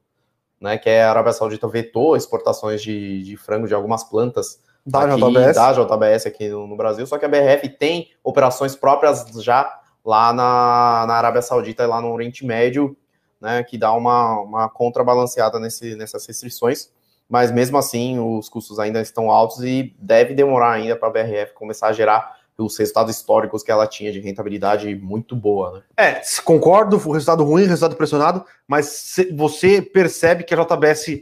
[0.60, 0.78] né?
[0.78, 5.22] Que é a Arábia Saudita vetou exportações de, de frango de algumas plantas da aqui,
[5.22, 5.56] JBS.
[5.56, 10.32] Da JBS aqui no, no, Brasil, só que a BRF tem operações próprias já lá
[10.32, 12.96] na, na Arábia Saudita e lá no Oriente Médio,
[13.42, 16.92] né, que dá uma, uma contrabalanceada nesse, nessas restrições,
[17.28, 21.54] mas mesmo assim os custos ainda estão altos e deve demorar ainda para a BRF
[21.54, 25.74] começar a gerar os resultados históricos que ela tinha de rentabilidade muito boa.
[25.74, 25.82] Né?
[25.98, 31.22] É, concordo, o resultado ruim, resultado pressionado, mas você percebe que a JBS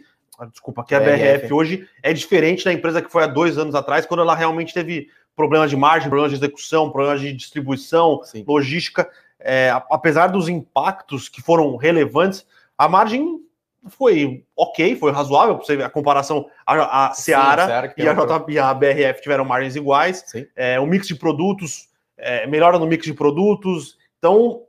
[0.51, 4.05] desculpa, que a BRF hoje é diferente da empresa que foi há dois anos atrás,
[4.05, 8.43] quando ela realmente teve problemas de margem, problemas de execução, problemas de distribuição, Sim.
[8.47, 9.09] logística.
[9.39, 12.45] É, apesar dos impactos que foram relevantes,
[12.77, 13.41] a margem
[13.89, 18.45] foi ok, foi razoável, você ver a comparação, a, a Seara, Sim, e, a J,
[18.47, 20.23] e a BRF tiveram margens iguais,
[20.55, 24.61] é, o mix de produtos, é, melhora no mix de produtos, então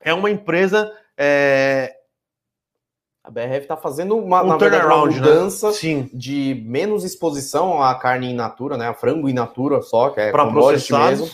[0.00, 1.94] é uma empresa é,
[3.22, 5.14] a BRF está fazendo uma, um verdade, uma né?
[5.14, 6.08] mudança né?
[6.12, 8.88] de menos exposição à carne in natura, né?
[8.88, 11.28] A frango in natura só, que é para mesmo,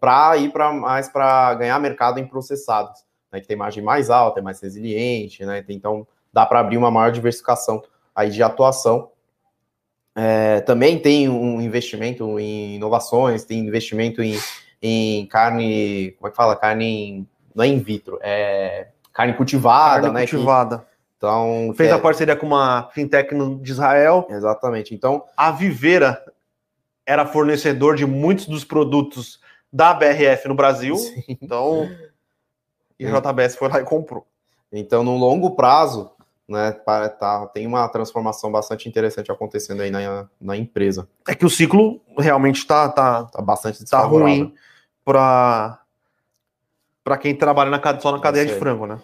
[0.00, 3.40] para ir para mais para ganhar mercado em processados, né?
[3.40, 5.64] Que tem margem mais alta, é mais resiliente, né?
[5.68, 7.82] Então dá para abrir uma maior diversificação
[8.14, 9.10] aí de atuação.
[10.14, 14.38] É, também tem um investimento em inovações, tem investimento em,
[14.80, 16.54] em carne, como é que fala?
[16.54, 20.26] Carne em, não é in vitro, é carne cultivada, carne né?
[20.26, 20.78] Cultivada.
[20.78, 20.91] Que,
[21.22, 21.92] então, fez é...
[21.92, 24.26] a parceria com uma fintech de Israel.
[24.28, 24.92] Exatamente.
[24.92, 26.20] Então, a Viveira
[27.06, 29.40] era fornecedor de muitos dos produtos
[29.72, 30.96] da BRF no Brasil.
[30.98, 31.22] Sim.
[31.28, 31.88] Então,
[32.98, 34.26] e a JBS foi lá e comprou.
[34.72, 36.10] Então, no longo prazo,
[36.48, 36.72] né?
[36.72, 41.08] Tá, tem uma transformação bastante interessante acontecendo aí na, na empresa.
[41.28, 44.52] É que o ciclo realmente está tá, tá bastante tá ruim
[45.04, 45.78] para
[47.04, 49.00] para quem trabalha na, só na cadeia de frango, né?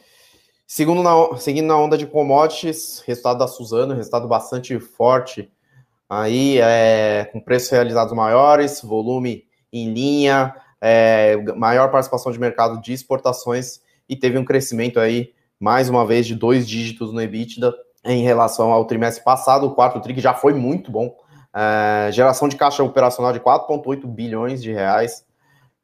[0.70, 5.50] Segundo na, seguindo na onda de commodities, resultado da Suzano, resultado bastante forte.
[6.06, 12.92] Aí, é, com preços realizados maiores, volume em linha, é, maior participação de mercado de
[12.92, 18.22] exportações e teve um crescimento aí, mais uma vez, de dois dígitos no EBITDA em
[18.22, 19.66] relação ao trimestre passado.
[19.66, 21.16] O quarto TRI já foi muito bom.
[21.54, 25.24] É, geração de caixa operacional de 4,8 bilhões de reais.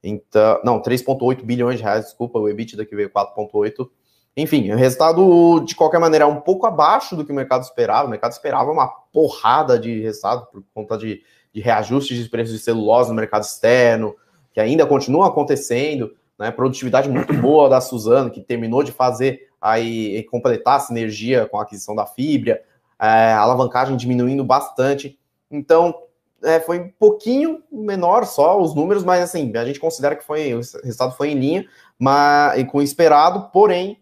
[0.02, 3.88] Então, não, 3,8 bilhões de reais, desculpa, o EBITDA que veio 4,8.
[4.36, 8.06] Enfim, o resultado, de qualquer maneira, é um pouco abaixo do que o mercado esperava.
[8.06, 12.58] O mercado esperava uma porrada de resultado por conta de, de reajustes de preços de
[12.58, 14.16] celulose no mercado externo,
[14.52, 16.50] que ainda continuam acontecendo, né?
[16.50, 21.62] Produtividade muito boa da Suzano, que terminou de fazer aí completar a sinergia com a
[21.62, 22.60] aquisição da fibra,
[23.00, 25.16] é, alavancagem diminuindo bastante.
[25.48, 25.94] Então,
[26.42, 30.52] é, foi um pouquinho menor só os números, mas assim, a gente considera que foi,
[30.54, 31.66] o resultado foi em linha,
[31.98, 33.98] mas com o esperado, porém,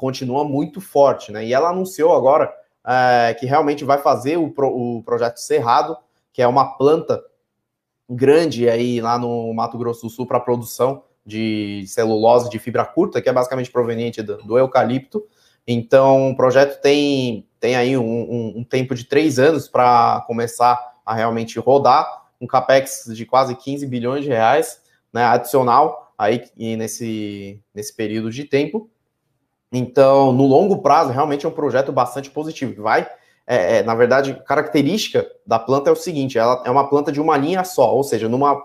[0.00, 1.44] continua muito forte, né?
[1.44, 2.50] E ela anunciou agora
[2.86, 5.94] é, que realmente vai fazer o, pro, o projeto Cerrado,
[6.32, 7.22] que é uma planta
[8.08, 13.20] grande aí lá no Mato Grosso do Sul para produção de celulose de fibra curta,
[13.20, 15.22] que é basicamente proveniente do, do eucalipto.
[15.68, 20.80] Então, o projeto tem, tem aí um, um, um tempo de três anos para começar
[21.04, 24.80] a realmente rodar, um capex de quase 15 bilhões de reais,
[25.12, 28.90] né, adicional aí nesse, nesse período de tempo.
[29.72, 33.06] Então, no longo prazo, realmente é um projeto bastante positivo, vai
[33.52, 37.20] é, é, na verdade, característica da planta é o seguinte: ela é uma planta de
[37.20, 38.62] uma linha só, ou seja, numa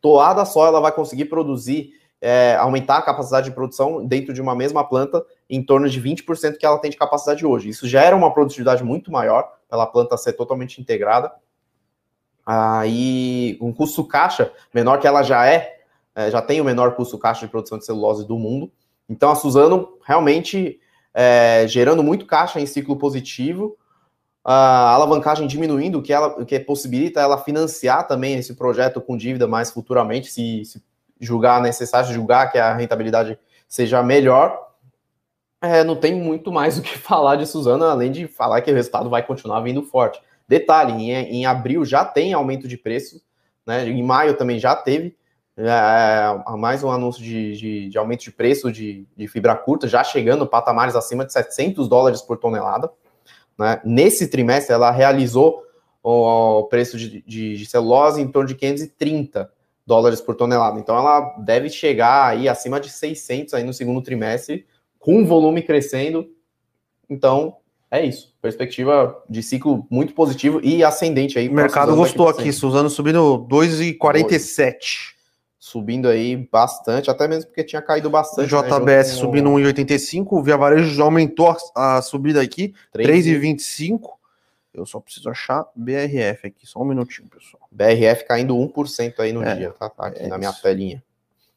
[0.00, 4.52] toada só ela vai conseguir produzir, é, aumentar a capacidade de produção dentro de uma
[4.52, 7.68] mesma planta em torno de 20% que ela tem de capacidade hoje.
[7.68, 11.30] Isso gera uma produtividade muito maior pela planta ser totalmente integrada.
[12.44, 15.76] Aí um custo caixa menor que ela já é,
[16.12, 18.72] é já tem o menor custo caixa de produção de celulose do mundo.
[19.08, 20.80] Então a Suzano realmente
[21.14, 23.76] é, gerando muito caixa em ciclo positivo,
[24.44, 29.16] a alavancagem diminuindo, o que, ela, o que possibilita ela financiar também esse projeto com
[29.16, 30.82] dívida mais futuramente, se, se
[31.18, 34.60] julgar necessário, julgar que a rentabilidade seja melhor.
[35.62, 38.74] É, não tem muito mais o que falar de Suzano, além de falar que o
[38.74, 40.20] resultado vai continuar vindo forte.
[40.46, 43.22] Detalhe, em, em abril já tem aumento de preço,
[43.66, 43.88] né?
[43.88, 45.16] em maio também já teve
[45.56, 50.02] é, mais um anúncio de, de, de aumento de preço de, de, fibra curta, já
[50.02, 52.90] chegando patamares acima de 700 dólares por tonelada.
[53.56, 53.80] Né?
[53.84, 55.62] Nesse trimestre, ela realizou
[56.02, 59.50] o preço de, celulose em torno de 530
[59.86, 60.78] dólares por tonelada.
[60.78, 64.66] Então, ela deve chegar aí acima de 600 aí no segundo trimestre,
[64.98, 66.26] com o volume crescendo.
[67.08, 67.56] Então,
[67.90, 68.34] é isso.
[68.42, 71.48] Perspectiva de ciclo muito positivo e ascendente aí.
[71.48, 75.13] O mercado gostou aqui, Suzano subindo 2,47
[75.64, 78.54] subindo aí bastante, até mesmo porque tinha caído bastante.
[78.54, 84.10] O JBS né, subindo 1,85, o Via Varejo já aumentou a, subida aqui, 3,25.
[84.74, 87.66] Eu só preciso achar BRF aqui, só um minutinho, pessoal.
[87.72, 89.88] BRF caindo 1% aí no é, dia, tá?
[89.88, 91.02] tá aqui é na minha telinha.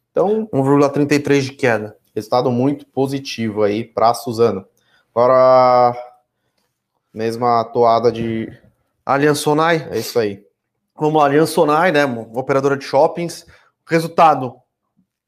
[0.09, 1.97] Então, 1,33 de queda.
[2.15, 4.65] Resultado muito positivo aí para Suzano.
[5.13, 5.93] Agora,
[7.13, 8.49] mesma toada de
[9.05, 9.85] Allianz Sonai.
[9.91, 10.47] É isso aí.
[10.97, 13.45] Vamos lá, Allianz Sonai, né, operadora de shoppings,
[13.87, 14.55] Resultado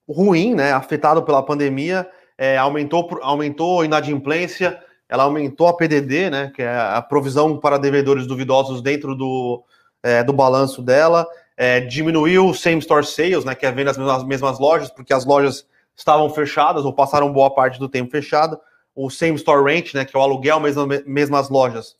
[0.08, 0.74] ruim, né?
[0.74, 6.52] Afetado pela pandemia, é, aumentou, aumentou a inadimplência, ela aumentou a PDD, né?
[6.54, 9.64] Que é a provisão para devedores duvidosos dentro do,
[10.04, 13.56] é, do balanço dela, é, diminuiu o same store sales, né?
[13.56, 17.80] Que é venda nas mesmas, lojas, porque as lojas estavam fechadas ou passaram boa parte
[17.80, 18.60] do tempo fechado.
[18.96, 20.06] O same store rent, né?
[20.06, 21.96] Que é o aluguel mesmo mesmas lojas,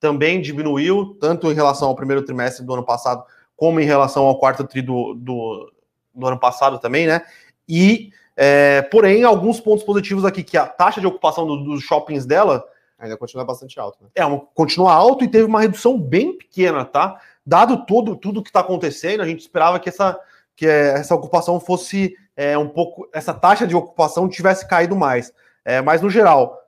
[0.00, 3.24] também diminuiu, tanto em relação ao primeiro trimestre do ano passado,
[3.56, 5.72] como em relação ao quarto tri do, do,
[6.14, 7.22] no ano passado também, né?
[7.68, 12.26] E, é, porém, alguns pontos positivos aqui, que a taxa de ocupação do, dos shoppings
[12.26, 12.64] dela
[12.98, 13.98] ainda continua bastante alta.
[14.02, 14.10] Né?
[14.14, 17.20] É, uma, continua alto e teve uma redução bem pequena, tá?
[17.44, 20.18] Dado todo, tudo que está acontecendo, a gente esperava que essa,
[20.56, 25.32] que essa ocupação fosse é, um pouco, essa taxa de ocupação tivesse caído mais.
[25.64, 26.58] É, mas, no geral,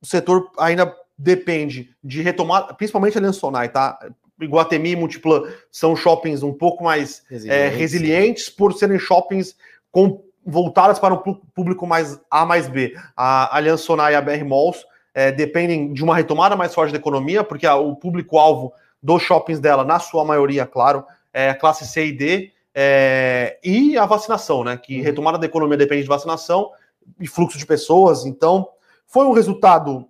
[0.00, 3.98] o setor ainda depende de retomar, principalmente a Lensonai, tá?
[4.40, 9.56] Iguatemi e Multiplan são shoppings um pouco mais é, resilientes, é, resilientes por serem shoppings
[9.90, 11.18] com, voltadas para um
[11.54, 12.94] público mais A mais B.
[13.16, 16.98] A Aliança Sonai e a BR Malls é, dependem de uma retomada mais forte da
[16.98, 18.72] economia, porque a, o público-alvo
[19.02, 23.98] dos shoppings dela, na sua maioria, claro, é a classe C e D, é, e
[23.98, 24.76] a vacinação, né?
[24.76, 25.04] Que uhum.
[25.04, 26.70] retomada da economia depende de vacinação
[27.20, 28.24] e fluxo de pessoas.
[28.24, 28.68] Então,
[29.06, 30.06] foi um resultado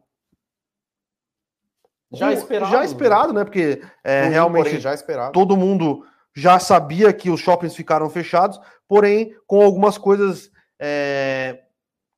[2.12, 2.72] Já esperado.
[2.72, 3.44] Já esperado, né?
[3.44, 5.32] Porque é, realmente já esperado.
[5.32, 11.58] todo mundo já sabia que os shoppings ficaram fechados, porém com algumas coisas é,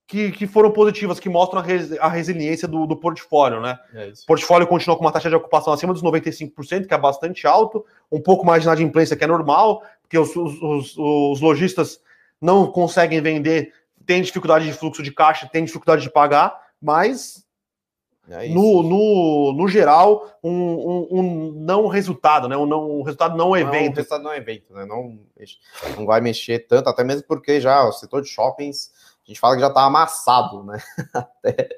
[0.07, 3.79] que, que, foram positivas, que mostram a, res, a resiliência do, do, portfólio, né?
[3.95, 7.47] É o portfólio continua com uma taxa de ocupação acima dos 95%, que é bastante
[7.47, 12.01] alto, um pouco mais de inadimplência, que é normal, porque os, os, os, os lojistas
[12.41, 13.73] não conseguem vender,
[14.05, 17.45] tem dificuldade de fluxo de caixa, tem dificuldade de pagar, mas
[18.29, 22.57] é no, no, no geral, um, um, um, não resultado, né?
[22.57, 23.93] Um, não, um resultado não, não evento.
[23.93, 24.85] Um resultado não evento, né?
[24.85, 25.19] Não,
[25.97, 28.93] não vai mexer tanto, até mesmo porque já o setor de shoppings,
[29.25, 30.81] a gente fala que já está amassado, né?
[31.13, 31.69] até,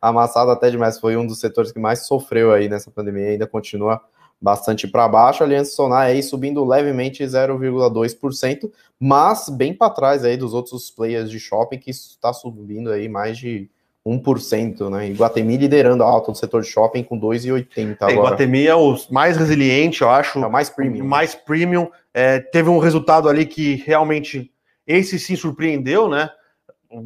[0.00, 0.98] amassado até demais.
[0.98, 4.00] Foi um dos setores que mais sofreu aí nessa pandemia, ainda continua
[4.40, 5.42] bastante para baixo.
[5.42, 11.30] A Aliança Sonar aí subindo levemente 0,2%, mas bem para trás aí dos outros players
[11.30, 13.68] de shopping que está subindo aí mais de
[14.06, 15.08] 1%, né?
[15.08, 18.12] Iguatemi liderando a alta do setor de shopping com 2,80 agora.
[18.12, 20.38] É, Iguatemi é o mais resiliente, eu acho.
[20.38, 21.04] É o mais premium.
[21.04, 21.90] Mais premium.
[22.14, 24.52] É, teve um resultado ali que realmente
[24.86, 26.30] esse sim surpreendeu, né?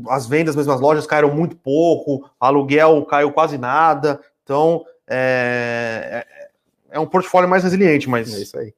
[0.09, 4.21] As vendas mesmo as lojas caíram muito pouco, aluguel caiu quase nada.
[4.43, 6.51] Então, é, é,
[6.91, 8.33] é um portfólio mais resiliente, mas...
[8.35, 8.75] É isso aí.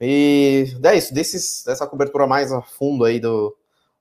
[0.00, 3.54] E é isso, desses, dessa cobertura mais a fundo aí do,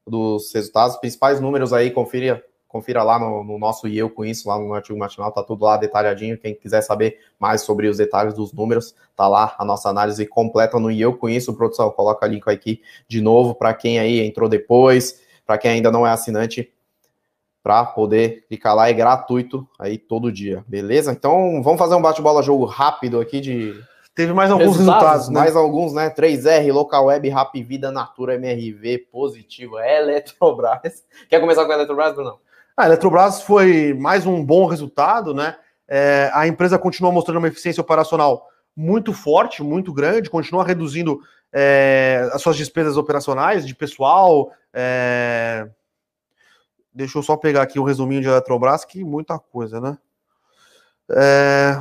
[0.07, 4.47] dos resultados, principais números aí, confira confira lá no, no, nosso E Eu Com Isso,
[4.47, 6.37] lá no artigo matinal, tá tudo lá detalhadinho.
[6.37, 10.79] Quem quiser saber mais sobre os detalhes dos números, tá lá a nossa análise completa
[10.79, 11.53] no E Eu Com Isso.
[11.53, 15.91] Produção, coloca o link aqui de novo para quem aí entrou depois, para quem ainda
[15.91, 16.71] não é assinante,
[17.61, 21.11] para poder clicar lá, é gratuito aí todo dia, beleza?
[21.11, 23.79] Então vamos fazer um bate-bola jogo rápido aqui de.
[24.15, 25.39] Teve mais alguns resultados, resultados né?
[25.39, 26.09] Mais alguns, né?
[26.09, 31.05] 3R, Local Web, Rap Vida, Natura, MRV, Positivo, Eletrobras.
[31.29, 32.39] Quer começar com a Eletrobras, Bruno?
[32.81, 35.55] A Eletrobras foi mais um bom resultado, né?
[35.87, 41.21] É, a empresa continua mostrando uma eficiência operacional muito forte, muito grande, continua reduzindo
[41.53, 44.51] é, as suas despesas operacionais de pessoal.
[44.73, 45.69] É...
[46.91, 49.95] Deixa eu só pegar aqui o resuminho de Eletrobras, que muita coisa, né?
[51.11, 51.79] É...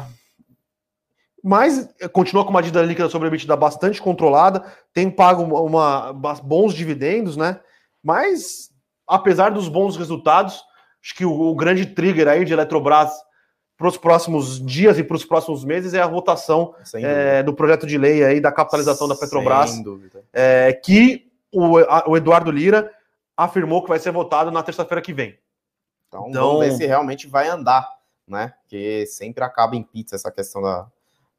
[1.42, 6.34] Mas continua com uma dívida líquida sobre a EBITDA bastante controlada, tem pago uma, uma,
[6.42, 7.58] bons dividendos, né?
[8.04, 8.70] Mas,
[9.08, 10.62] apesar dos bons resultados,
[11.02, 13.10] Acho que o, o grande trigger aí de Eletrobras
[13.80, 17.86] para os próximos dias e para os próximos meses é a votação é, do projeto
[17.86, 19.72] de lei aí da capitalização da Petrobras,
[20.34, 22.92] é, que o, a, o, Eduardo Lira
[23.34, 25.38] afirmou que vai ser votado na terça-feira que vem.
[26.08, 27.88] Então, então, vamos ver se realmente vai andar,
[28.28, 28.52] né?
[28.62, 30.86] Porque sempre acaba em pizza essa questão da,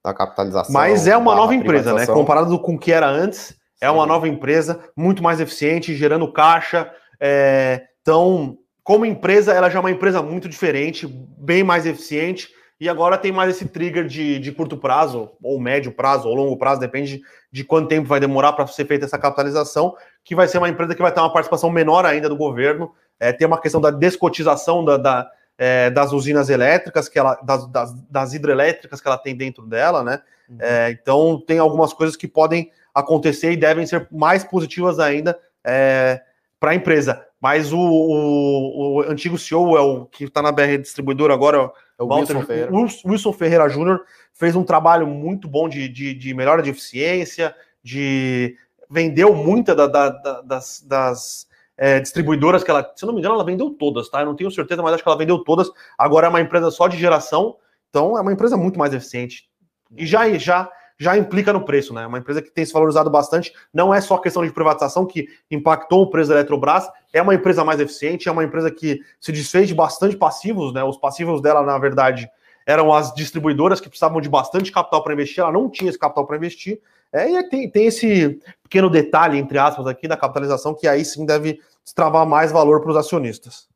[0.04, 0.74] da capitalização.
[0.74, 2.08] Mas é uma nova empresa, né?
[2.08, 3.56] Comparado com o que era antes, Sim.
[3.82, 6.92] é uma nova empresa muito mais eficiente, gerando caixa.
[7.20, 8.58] É, então,
[8.92, 13.32] como empresa, ela já é uma empresa muito diferente, bem mais eficiente, e agora tem
[13.32, 17.64] mais esse trigger de, de curto prazo, ou médio prazo, ou longo prazo, depende de
[17.64, 21.02] quanto tempo vai demorar para ser feita essa capitalização, que vai ser uma empresa que
[21.02, 22.92] vai ter uma participação menor ainda do governo.
[23.18, 27.66] É, tem uma questão da descotização da, da é, das usinas elétricas, que ela, das,
[27.68, 30.20] das, das, hidrelétricas que ela tem dentro dela, né?
[30.50, 30.58] Uhum.
[30.60, 36.20] É, então tem algumas coisas que podem acontecer e devem ser mais positivas ainda é,
[36.60, 37.26] para a empresa.
[37.42, 42.04] Mas o, o, o, antigo CEO, é o que está na BR Distribuidora agora, é
[42.04, 42.72] o Walter, Wilson Ferreira,
[43.04, 48.56] Wilson Ferreira Júnior, fez um trabalho muito bom de, de, de, melhora de eficiência, de
[48.88, 53.34] vendeu muita da, da, da, das, das é, distribuidoras que ela, se não me engano,
[53.34, 54.20] ela vendeu todas, tá?
[54.20, 55.68] Eu não tenho certeza, mas acho que ela vendeu todas.
[55.98, 57.56] Agora é uma empresa só de geração,
[57.90, 59.50] então é uma empresa muito mais eficiente.
[59.98, 60.70] E já, já
[61.02, 62.06] já implica no preço, né?
[62.06, 66.04] Uma empresa que tem se valorizado bastante, não é só questão de privatização que impactou
[66.04, 69.68] o preço da Eletrobras, é uma empresa mais eficiente, é uma empresa que se desfez
[69.68, 70.84] de bastante passivos, né?
[70.84, 72.30] Os passivos dela, na verdade,
[72.68, 76.28] eram as distribuidoras que precisavam de bastante capital para investir, ela não tinha esse capital
[76.28, 76.80] para investir.
[77.12, 81.26] É, e tem, tem esse pequeno detalhe, entre aspas, aqui da capitalização, que aí sim
[81.26, 83.68] deve destravar mais valor para os acionistas.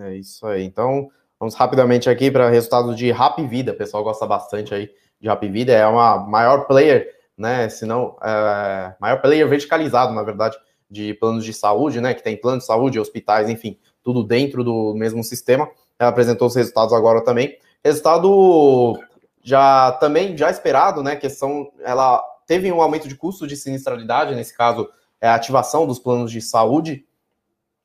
[0.00, 0.64] É isso aí.
[0.64, 3.72] Então, vamos rapidamente aqui para resultados de Rap Vida.
[3.72, 4.90] O pessoal gosta bastante aí
[5.22, 7.08] de Rap Vida, é uma maior player,
[7.38, 7.68] né?
[7.68, 10.58] Se não, é, maior player verticalizado, na verdade,
[10.90, 12.12] de planos de saúde, né?
[12.12, 15.70] Que tem plano de saúde, hospitais, enfim, tudo dentro do mesmo sistema.
[15.96, 17.56] Ela apresentou os resultados agora também.
[17.84, 18.98] Resultado
[19.44, 21.14] já também já esperado, né?
[21.14, 24.88] Questão, ela teve um aumento de custo de sinistralidade, nesse caso,
[25.20, 27.06] é a ativação dos planos de saúde.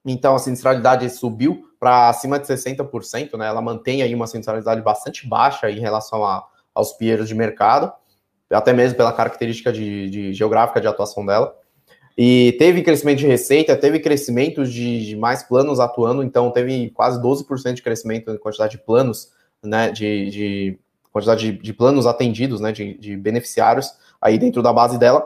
[0.04, 3.46] Então a sinistralidade subiu para acima de 60%, né?
[3.46, 6.44] Ela mantém aí uma sinistralidade bastante baixa em relação a
[6.78, 7.92] aos peers de mercado,
[8.50, 11.54] até mesmo pela característica de, de geográfica de atuação dela.
[12.18, 17.22] E teve crescimento de receita, teve crescimento de, de mais planos atuando, então teve quase
[17.22, 19.32] 12% de crescimento na quantidade de planos,
[19.64, 20.80] né, de, de
[21.12, 25.26] quantidade de, de planos atendidos, né, de, de beneficiários aí dentro da base dela.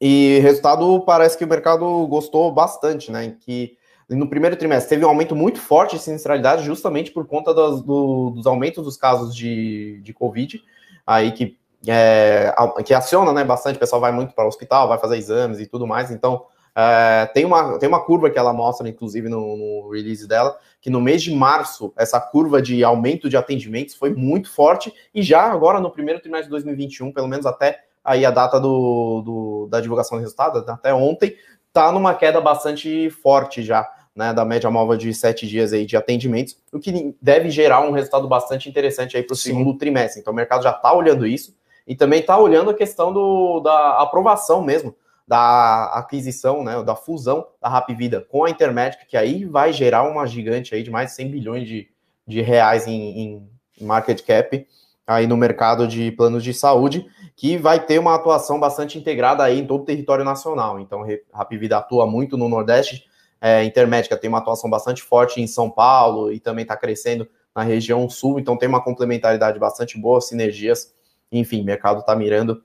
[0.00, 3.34] E resultado parece que o mercado gostou bastante, né?
[3.40, 3.76] Que
[4.08, 8.30] no primeiro trimestre teve um aumento muito forte de sinistralidade, justamente por conta dos, do,
[8.30, 10.62] dos aumentos dos casos de, de Covid,
[11.06, 12.54] aí que, é,
[12.84, 15.66] que aciona né, bastante, o pessoal vai muito para o hospital, vai fazer exames e
[15.66, 16.10] tudo mais.
[16.10, 20.56] Então, é, tem, uma, tem uma curva que ela mostra, inclusive, no, no, release dela,
[20.80, 25.20] que no mês de março, essa curva de aumento de atendimentos foi muito forte, e
[25.22, 29.68] já agora no primeiro trimestre de 2021, pelo menos até aí a data do, do
[29.68, 31.36] da divulgação do resultado, até ontem,
[31.66, 33.88] está numa queda bastante forte já,
[34.18, 37.92] né, da média móvel de sete dias aí de atendimentos, o que deve gerar um
[37.92, 40.20] resultado bastante interessante aí para o segundo trimestre.
[40.20, 41.56] Então o mercado já está olhando isso
[41.86, 44.92] e também está olhando a questão do, da aprovação mesmo
[45.24, 50.02] da aquisição, né, da fusão da Rap Vida com a Intermédica, que aí vai gerar
[50.02, 51.88] uma gigante aí de mais de 100 bilhões de,
[52.26, 53.48] de reais em,
[53.78, 54.66] em market cap
[55.06, 57.06] aí no mercado de planos de saúde,
[57.36, 60.80] que vai ter uma atuação bastante integrada aí em todo o território nacional.
[60.80, 63.04] Então, Rap Vida atua muito no Nordeste,
[63.40, 67.62] é, Intermédica tem uma atuação bastante forte em São Paulo e também está crescendo na
[67.62, 70.94] região sul, então tem uma complementaridade bastante boa, sinergias,
[71.30, 72.62] enfim, o mercado está mirando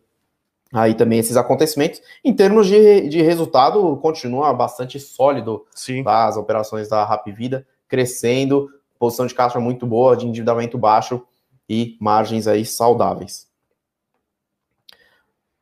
[0.71, 2.01] aí também esses acontecimentos.
[2.23, 6.03] Em termos de, de resultado, continua bastante sólido Sim.
[6.03, 6.27] Tá?
[6.27, 11.21] as operações da Rap Vida, crescendo, posição de caixa muito boa, de endividamento baixo
[11.69, 13.47] e margens aí saudáveis.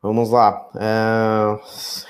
[0.01, 0.67] Vamos lá.
[0.75, 1.59] É...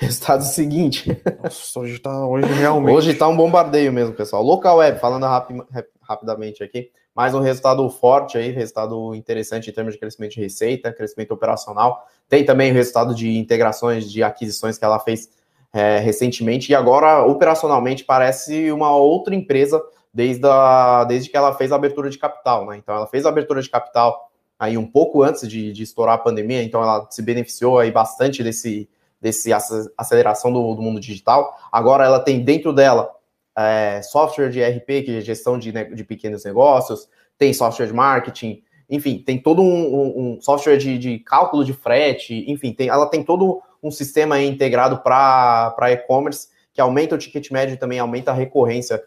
[0.04, 1.10] Resultado seguinte.
[1.42, 2.96] Nossa, hoje tá hoje realmente.
[2.96, 4.42] Hoje tá um bombardeio mesmo, pessoal.
[4.42, 5.54] Local Web, falando rapi
[6.00, 6.90] rapidamente aqui.
[7.14, 12.06] Mais um resultado forte aí, resultado interessante em termos de crescimento de receita, crescimento operacional.
[12.26, 15.28] Tem também o resultado de integrações, de aquisições que ela fez
[15.72, 16.72] é, recentemente.
[16.72, 19.82] E agora, operacionalmente, parece uma outra empresa
[20.12, 22.78] desde, a, desde que ela fez a abertura de capital, né?
[22.78, 24.31] Então ela fez a abertura de capital
[24.62, 28.44] aí um pouco antes de, de estourar a pandemia, então ela se beneficiou aí bastante
[28.44, 28.88] desse,
[29.20, 29.50] desse
[29.98, 31.58] aceleração do, do mundo digital.
[31.72, 33.10] Agora ela tem dentro dela
[33.58, 38.62] é, software de RP, que é gestão de, de pequenos negócios, tem software de marketing,
[38.88, 43.06] enfim, tem todo um, um, um software de, de, cálculo de frete, enfim, tem, ela
[43.06, 48.30] tem todo um sistema integrado para e-commerce que aumenta o ticket médio e também aumenta
[48.30, 49.02] a recorrência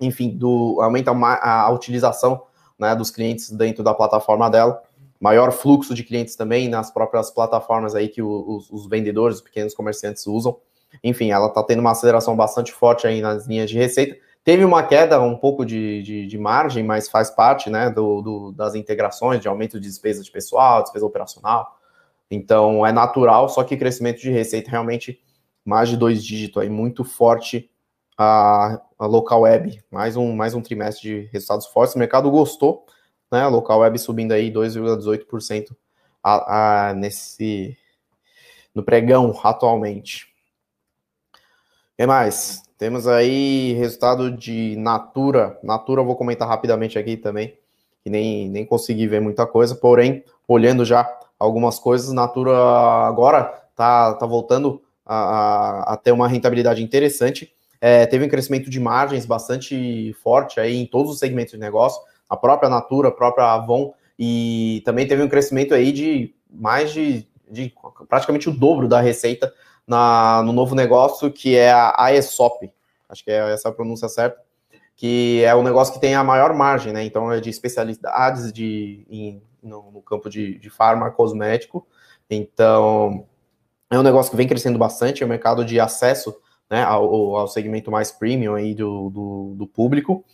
[0.00, 2.42] enfim, do, aumenta a, a utilização
[2.78, 4.82] né, dos clientes dentro da plataforma dela,
[5.20, 9.74] maior fluxo de clientes também nas próprias plataformas aí que os, os vendedores, os pequenos
[9.74, 10.58] comerciantes usam.
[11.02, 14.16] Enfim, ela está tendo uma aceleração bastante forte aí nas linhas de receita.
[14.44, 18.52] Teve uma queda um pouco de, de, de margem, mas faz parte né, do, do,
[18.52, 21.78] das integrações, de aumento de despesa de pessoal, despesa operacional.
[22.30, 25.20] Então é natural, só que crescimento de receita realmente
[25.64, 27.70] mais de dois dígitos aí, muito forte
[28.16, 31.94] a, a local web, mais um, mais um trimestre de resultados fortes.
[31.94, 32.86] O mercado gostou,
[33.30, 33.42] né?
[33.42, 35.76] A local web subindo aí 2,18%
[36.22, 37.76] a, a, nesse
[38.74, 40.26] no pregão atualmente.
[41.34, 42.62] O que mais?
[42.76, 45.58] Temos aí resultado de Natura.
[45.62, 47.56] Natura eu vou comentar rapidamente aqui também,
[48.02, 51.08] que nem, nem consegui ver muita coisa, porém, olhando já
[51.38, 52.56] algumas coisas, Natura
[53.06, 53.44] agora
[53.76, 57.54] tá, tá voltando a, a, a ter uma rentabilidade interessante
[57.86, 62.00] é, teve um crescimento de margens bastante forte aí em todos os segmentos de negócio,
[62.26, 67.28] a própria Natura, a própria Avon, e também teve um crescimento aí de mais de,
[67.46, 67.74] de
[68.08, 69.52] praticamente o dobro da receita
[69.86, 72.72] na, no novo negócio, que é a AESOP,
[73.06, 74.40] acho que é essa a pronúncia certa,
[74.96, 77.04] que é o negócio que tem a maior margem, né?
[77.04, 81.86] Então é de especialidades de, em, no, no, campo de, de farma cosmético.
[82.30, 83.26] Então
[83.90, 86.34] é um negócio que vem crescendo bastante, é um mercado de acesso
[86.70, 90.24] né, ao, ao segmento mais premium aí do, do, do público.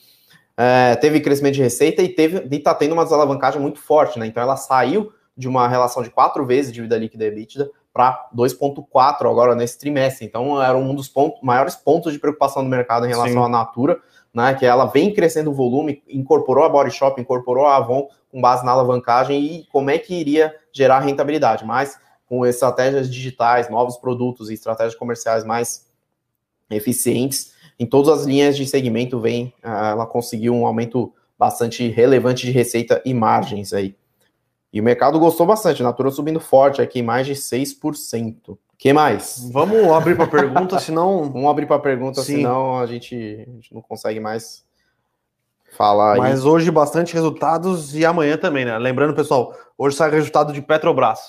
[0.57, 4.27] É, teve crescimento de receita e teve e tá tendo uma desalavancagem muito forte, né?
[4.27, 9.31] Então ela saiu de uma relação de quatro vezes dívida líquida e EBITDA para 2,4
[9.31, 10.27] agora nesse trimestre.
[10.27, 13.47] Então era um dos pontos, maiores pontos de preocupação do mercado em relação Sim.
[13.47, 13.99] à Natura,
[14.35, 14.55] né?
[14.55, 18.65] Que ela vem crescendo o volume, incorporou a Body Shop, incorporou a Avon com base
[18.65, 24.51] na alavancagem e como é que iria gerar rentabilidade, mas com estratégias digitais, novos produtos
[24.51, 25.90] e estratégias comerciais mais
[26.71, 27.53] eficientes.
[27.79, 32.53] Em todas as linhas de segmento vem, ah, ela conseguiu um aumento bastante relevante de
[32.53, 33.97] receita e margens aí.
[34.73, 38.57] E o mercado gostou bastante, a Natura subindo forte aqui, mais de 6%.
[38.79, 39.51] que mais?
[39.51, 41.25] Vamos abrir para pergunta, senão.
[41.25, 42.37] Vamos abrir para pergunta, Sim.
[42.37, 44.65] senão a gente, a gente não consegue mais
[45.77, 46.17] falar.
[46.19, 46.47] Mas aí.
[46.47, 48.79] hoje bastante resultados e amanhã também, né?
[48.79, 51.21] Lembrando, pessoal, hoje sai o resultado de Petrobras.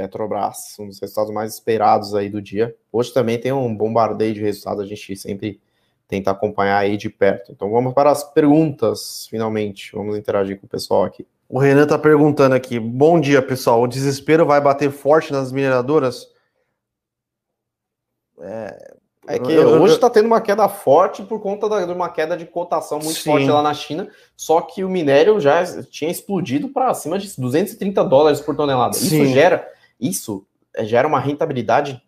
[0.00, 2.74] Petrobras, um dos resultados mais esperados aí do dia.
[2.90, 5.60] Hoje também tem um bombardeio de resultados, a gente sempre
[6.08, 7.52] tenta acompanhar aí de perto.
[7.52, 9.92] Então vamos para as perguntas, finalmente.
[9.92, 11.26] Vamos interagir com o pessoal aqui.
[11.48, 12.80] O Renan tá perguntando aqui.
[12.80, 13.82] Bom dia, pessoal.
[13.82, 16.28] O desespero vai bater forte nas mineradoras?
[18.40, 18.94] É,
[19.28, 22.46] é que hoje está tendo uma queda forte por conta da, de uma queda de
[22.46, 23.30] cotação muito Sim.
[23.30, 24.08] forte lá na China.
[24.36, 28.94] Só que o minério já tinha explodido para acima de 230 dólares por tonelada.
[28.94, 29.22] Sim.
[29.22, 29.68] Isso gera,
[30.00, 30.46] isso
[30.80, 32.02] gera uma rentabilidade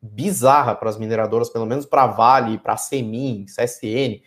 [0.00, 4.20] bizarra para as mineradoras, pelo menos para a Vale, para a Semin, CSN,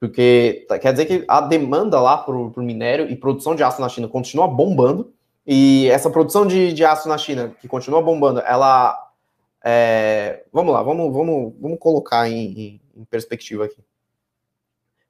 [0.00, 3.80] porque tá, quer dizer que a demanda lá para o minério e produção de aço
[3.80, 5.12] na China continua bombando,
[5.46, 8.98] e essa produção de, de aço na China, que continua bombando, ela.
[9.64, 13.82] É, vamos lá, vamos, vamos, vamos colocar em, em perspectiva aqui.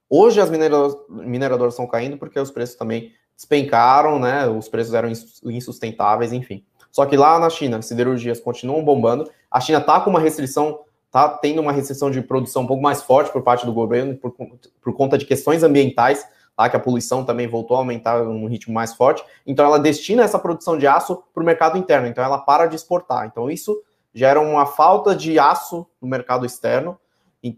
[0.09, 4.47] Hoje as mineradoras, mineradoras estão caindo porque os preços também despencaram, né?
[4.47, 5.09] Os preços eram
[5.45, 6.63] insustentáveis, enfim.
[6.93, 9.27] Só que lá na China, as siderurgias continuam bombando.
[9.49, 13.01] A China está com uma restrição, está tendo uma restrição de produção um pouco mais
[13.01, 16.23] forte por parte do governo, por, por conta de questões ambientais,
[16.55, 16.69] tá?
[16.69, 19.23] que a poluição também voltou a aumentar num ritmo mais forte.
[19.43, 22.05] Então, ela destina essa produção de aço para o mercado interno.
[22.05, 23.25] Então, ela para de exportar.
[23.25, 23.75] Então, isso
[24.13, 26.99] gera uma falta de aço no mercado externo,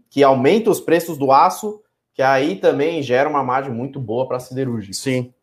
[0.08, 1.82] que aumenta os preços do aço,
[2.14, 4.94] que aí também gera uma margem muito boa para a siderúrgica.
[4.94, 5.34] Sim.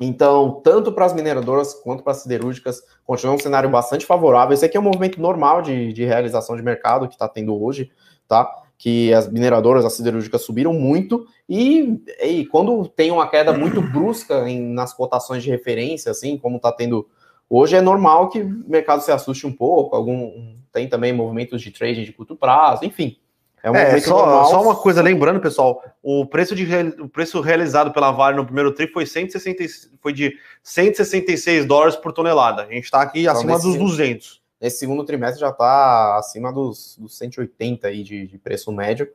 [0.00, 4.54] Então, tanto para as mineradoras quanto para as siderúrgicas, continua um cenário bastante favorável.
[4.54, 7.90] Esse aqui é um movimento normal de, de realização de mercado que está tendo hoje,
[8.28, 8.48] tá?
[8.76, 14.48] Que as mineradoras, as siderúrgicas subiram muito e, e quando tem uma queda muito brusca
[14.48, 17.08] em, nas cotações de referência, assim, como está tendo
[17.50, 19.96] hoje, é normal que o mercado se assuste um pouco.
[19.96, 23.16] Algum, tem também movimentos de trading de curto prazo, enfim.
[23.62, 26.66] É, um é só, só, uma coisa, lembrando, pessoal, o preço, de,
[27.00, 29.64] o preço realizado pela Vale no primeiro tri foi, 160,
[30.00, 32.62] foi de 166 dólares por tonelada.
[32.62, 34.40] A gente está aqui então, acima dos 200.
[34.60, 39.08] Nesse segundo trimestre já está acima dos, dos 180 aí de, de, preço médio,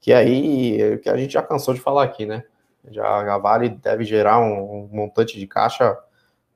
[0.00, 2.44] que aí que a gente já cansou de falar aqui, né?
[2.90, 5.96] Já a Vale deve gerar um, um montante de caixa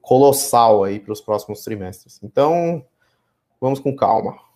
[0.00, 2.20] colossal aí para os próximos trimestres.
[2.22, 2.84] Então,
[3.60, 4.47] vamos com calma.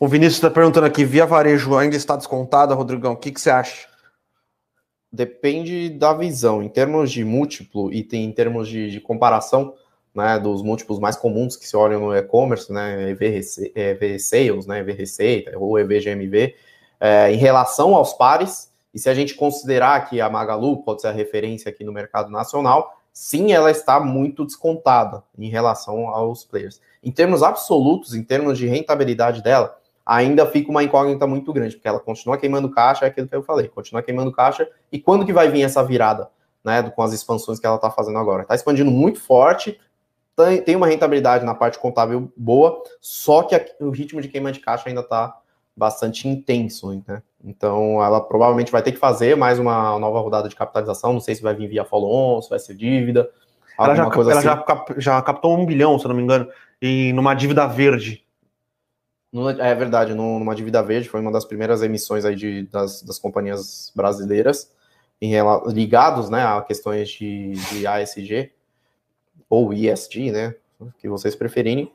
[0.00, 3.12] O Vinícius está perguntando aqui: via varejo ainda está descontada, Rodrigão?
[3.12, 3.88] O que, que você acha?
[5.10, 6.62] Depende da visão.
[6.62, 9.74] Em termos de múltiplo e tem, em termos de, de comparação
[10.14, 13.40] né, dos múltiplos mais comuns que se olham no e-commerce, né, EV,
[13.74, 16.54] EV Sales, né, EV Receita ou EV GMV,
[17.00, 21.08] é, em relação aos pares, e se a gente considerar que a Magalu pode ser
[21.08, 26.80] a referência aqui no mercado nacional, sim, ela está muito descontada em relação aos players.
[27.02, 29.77] Em termos absolutos, em termos de rentabilidade dela,
[30.08, 33.42] ainda fica uma incógnita muito grande, porque ela continua queimando caixa, é aquilo que eu
[33.42, 36.30] falei, continua queimando caixa, e quando que vai vir essa virada,
[36.64, 38.42] né, com as expansões que ela está fazendo agora?
[38.42, 39.78] Está expandindo muito forte,
[40.64, 44.88] tem uma rentabilidade na parte contábil boa, só que o ritmo de queima de caixa
[44.88, 45.36] ainda está
[45.76, 47.22] bastante intenso, né?
[47.44, 51.34] Então, ela provavelmente vai ter que fazer mais uma nova rodada de capitalização, não sei
[51.34, 53.28] se vai vir via follow-on, se vai ser dívida,
[53.78, 54.42] ela já, ela assim.
[54.42, 56.48] já, já captou um bilhão, se não me engano,
[56.80, 58.24] e numa dívida verde.
[59.60, 63.92] É verdade, numa dívida verde, foi uma das primeiras emissões aí de, das, das companhias
[63.94, 64.72] brasileiras
[65.20, 65.34] em,
[65.66, 68.50] ligados né, a questões de, de ASG
[69.48, 70.54] ou ISG, né?
[70.98, 71.92] Que vocês preferirem.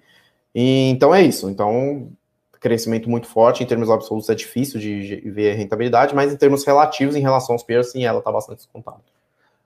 [0.53, 1.49] E, então é isso.
[1.49, 2.11] Então,
[2.59, 3.63] crescimento muito forte.
[3.63, 7.63] Em termos absolutos é difícil de, ver rentabilidade, mas em termos relativos, em relação aos
[7.63, 9.01] peers, sim, ela está bastante descontada.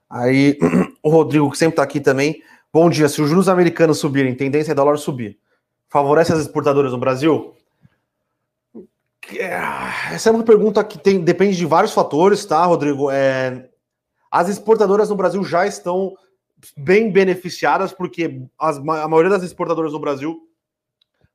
[0.08, 0.58] Aí,
[1.02, 2.42] o Rodrigo, que sempre está aqui também.
[2.72, 3.08] Bom dia.
[3.08, 5.38] Se os juros americanos subirem, tendência é dólar subir.
[5.88, 7.54] Favorece as exportadoras no Brasil?
[9.36, 13.10] É, essa é uma pergunta que tem, depende de vários fatores, tá, Rodrigo?
[13.10, 13.68] É,
[14.30, 16.14] as exportadoras no Brasil já estão
[16.76, 20.38] bem beneficiadas, porque as, a maioria das exportadoras no Brasil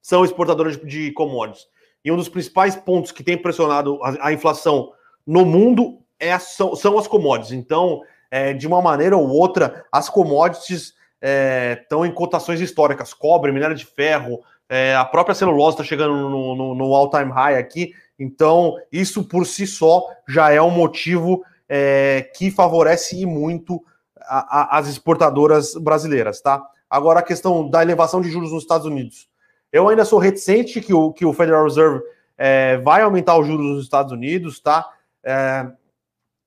[0.01, 1.67] são exportadoras de, de commodities.
[2.03, 4.91] E um dos principais pontos que tem pressionado a, a inflação
[5.25, 7.53] no mundo é, são, são as commodities.
[7.53, 10.93] Então, é, de uma maneira ou outra, as commodities
[11.79, 14.41] estão é, em cotações históricas, cobre, minério de ferro,
[14.73, 19.45] é, a própria celulose está chegando no, no, no all-time high aqui, então isso por
[19.45, 23.85] si só já é um motivo é, que favorece muito
[24.19, 26.59] a, a, as exportadoras brasileiras, tá?
[26.89, 29.29] Agora a questão da elevação de juros nos Estados Unidos.
[29.71, 32.01] Eu ainda sou reticente que o, que o Federal Reserve
[32.35, 34.89] é, vai aumentar os juros nos Estados Unidos, tá?
[35.23, 35.67] É,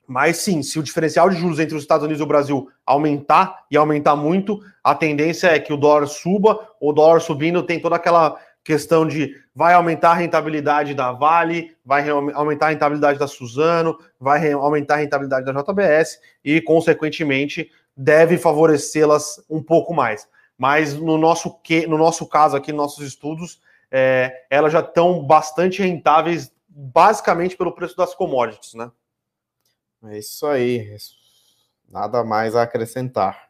[0.06, 3.64] mas sim, se o diferencial de juros entre os Estados Unidos e o Brasil aumentar
[3.70, 6.68] e aumentar muito, a tendência é que o dólar suba.
[6.80, 12.08] O dólar subindo tem toda aquela questão de vai aumentar a rentabilidade da Vale, vai
[12.08, 19.42] aumentar a rentabilidade da Suzano, vai aumentar a rentabilidade da JBS e, consequentemente, deve favorecê-las
[19.48, 20.28] um pouco mais.
[20.58, 25.80] Mas no nosso, que, no nosso caso aqui, nossos estudos, é, elas já estão bastante
[25.80, 28.90] rentáveis, basicamente pelo preço das commodities, né?
[30.08, 30.96] É isso aí.
[31.90, 33.46] Nada mais a acrescentar.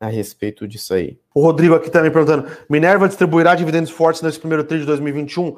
[0.00, 1.16] a respeito disso aí.
[1.32, 5.56] O Rodrigo aqui também perguntando: Minerva distribuirá dividendos fortes nesse primeiro TRI de 2021?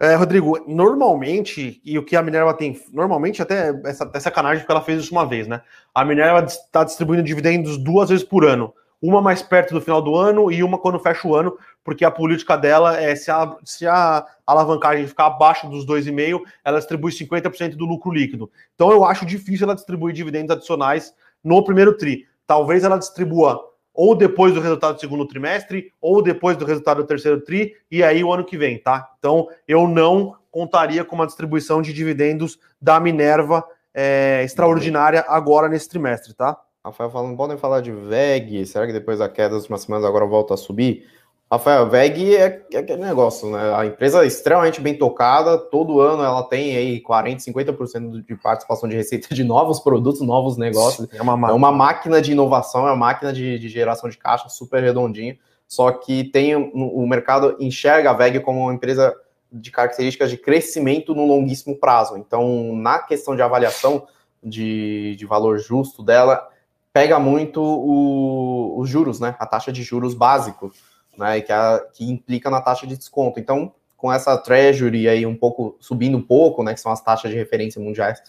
[0.00, 4.72] É, Rodrigo, normalmente, e o que a Minerva tem, normalmente até essa, essa sacanagem porque
[4.72, 5.60] ela fez isso uma vez, né?
[5.94, 8.72] A Minerva está distribuindo dividendos duas vezes por ano.
[9.02, 12.10] Uma mais perto do final do ano e uma quando fecha o ano, porque a
[12.10, 17.74] política dela é se a, se a alavancagem ficar abaixo dos 2,5, ela distribui 50%
[17.74, 18.48] do lucro líquido.
[18.74, 22.26] Então eu acho difícil ela distribuir dividendos adicionais no primeiro TRI.
[22.46, 27.06] Talvez ela distribua ou depois do resultado do segundo trimestre, ou depois do resultado do
[27.06, 29.10] terceiro TRI, e aí o ano que vem, tá?
[29.18, 35.88] Então, eu não contaria com uma distribuição de dividendos da Minerva é, extraordinária agora nesse
[35.88, 36.58] trimestre, tá?
[36.84, 40.26] Rafael falando, podem falar de VEG, será que depois da queda das últimas semanas agora
[40.26, 41.06] volta a subir?
[41.50, 43.74] Rafael, VEG é, é aquele negócio, né?
[43.76, 48.88] A empresa é extremamente bem tocada, todo ano ela tem aí 40, 50% de participação
[48.88, 51.06] de receita de novos produtos, novos negócios.
[51.12, 54.48] É uma, é uma máquina de inovação, é uma máquina de, de geração de caixa
[54.48, 55.38] super redondinha.
[55.68, 59.14] Só que tem o mercado enxerga a VEG como uma empresa
[59.52, 62.16] de características de crescimento no longuíssimo prazo.
[62.16, 64.06] Então, na questão de avaliação
[64.42, 66.48] de, de valor justo dela,
[66.92, 69.34] pega muito o, os juros, né?
[69.38, 70.72] A taxa de juros básico
[71.16, 73.38] né, que, a, que implica na taxa de desconto.
[73.38, 77.30] Então, com essa treasury aí um pouco subindo um pouco, né, que são as taxas
[77.30, 78.20] de referência mundiais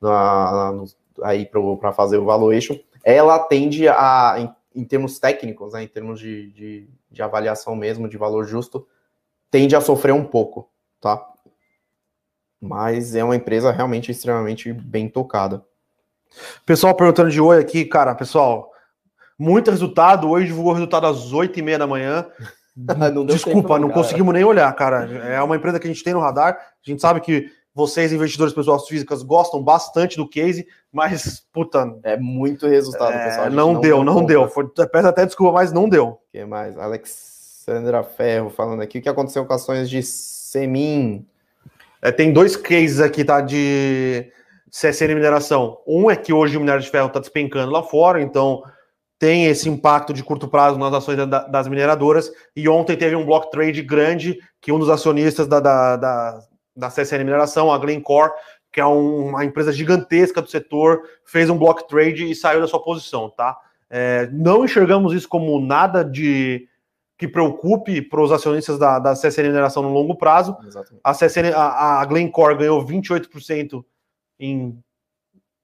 [0.00, 0.84] na, na,
[1.22, 6.18] aí para fazer o valuation, ela tende a, em, em termos técnicos, né, em termos
[6.18, 8.86] de, de, de, avaliação mesmo, de valor justo,
[9.50, 10.68] tende a sofrer um pouco,
[11.00, 11.24] tá?
[12.60, 15.64] Mas é uma empresa realmente extremamente bem tocada.
[16.64, 18.70] Pessoal perguntando de oi aqui, cara, pessoal,
[19.38, 20.28] muito resultado.
[20.28, 22.26] Hoje divulgou o resultado às 8 e meia da manhã.
[23.12, 25.04] não Desculpa, não conseguimos nem olhar, cara.
[25.26, 26.54] É uma empresa que a gente tem no radar.
[26.54, 31.98] A gente sabe que vocês, investidores pessoas físicas, gostam bastante do case, mas, puta.
[32.02, 33.50] É muito resultado, é, pessoal.
[33.50, 34.48] Não, não, deu, não deu.
[34.48, 36.08] Foi, peço até desculpa, mas não deu.
[36.08, 36.76] O que mais?
[36.76, 38.98] Alexandra Ferro falando aqui.
[38.98, 41.26] O que aconteceu com ações de Semin?
[42.02, 43.40] É, tem dois cases aqui, tá?
[43.40, 44.30] De
[44.72, 45.78] CSN Mineração.
[45.86, 48.62] Um é que hoje o minério de ferro está despencando lá fora, então
[49.18, 52.32] tem esse impacto de curto prazo nas ações da, das mineradoras.
[52.56, 56.40] E ontem teve um block trade grande que um dos acionistas da, da, da,
[56.74, 58.32] da CSN Mineração, a Glencore,
[58.72, 62.66] que é um, uma empresa gigantesca do setor, fez um block trade e saiu da
[62.66, 63.56] sua posição, tá?
[63.90, 66.66] É, não enxergamos isso como nada de
[67.18, 70.56] que preocupe para os acionistas da, da CSN Mineração no longo prazo.
[70.66, 71.00] Exatamente.
[71.04, 73.84] A, CSN, a, a Glencore ganhou 28%
[74.42, 74.76] em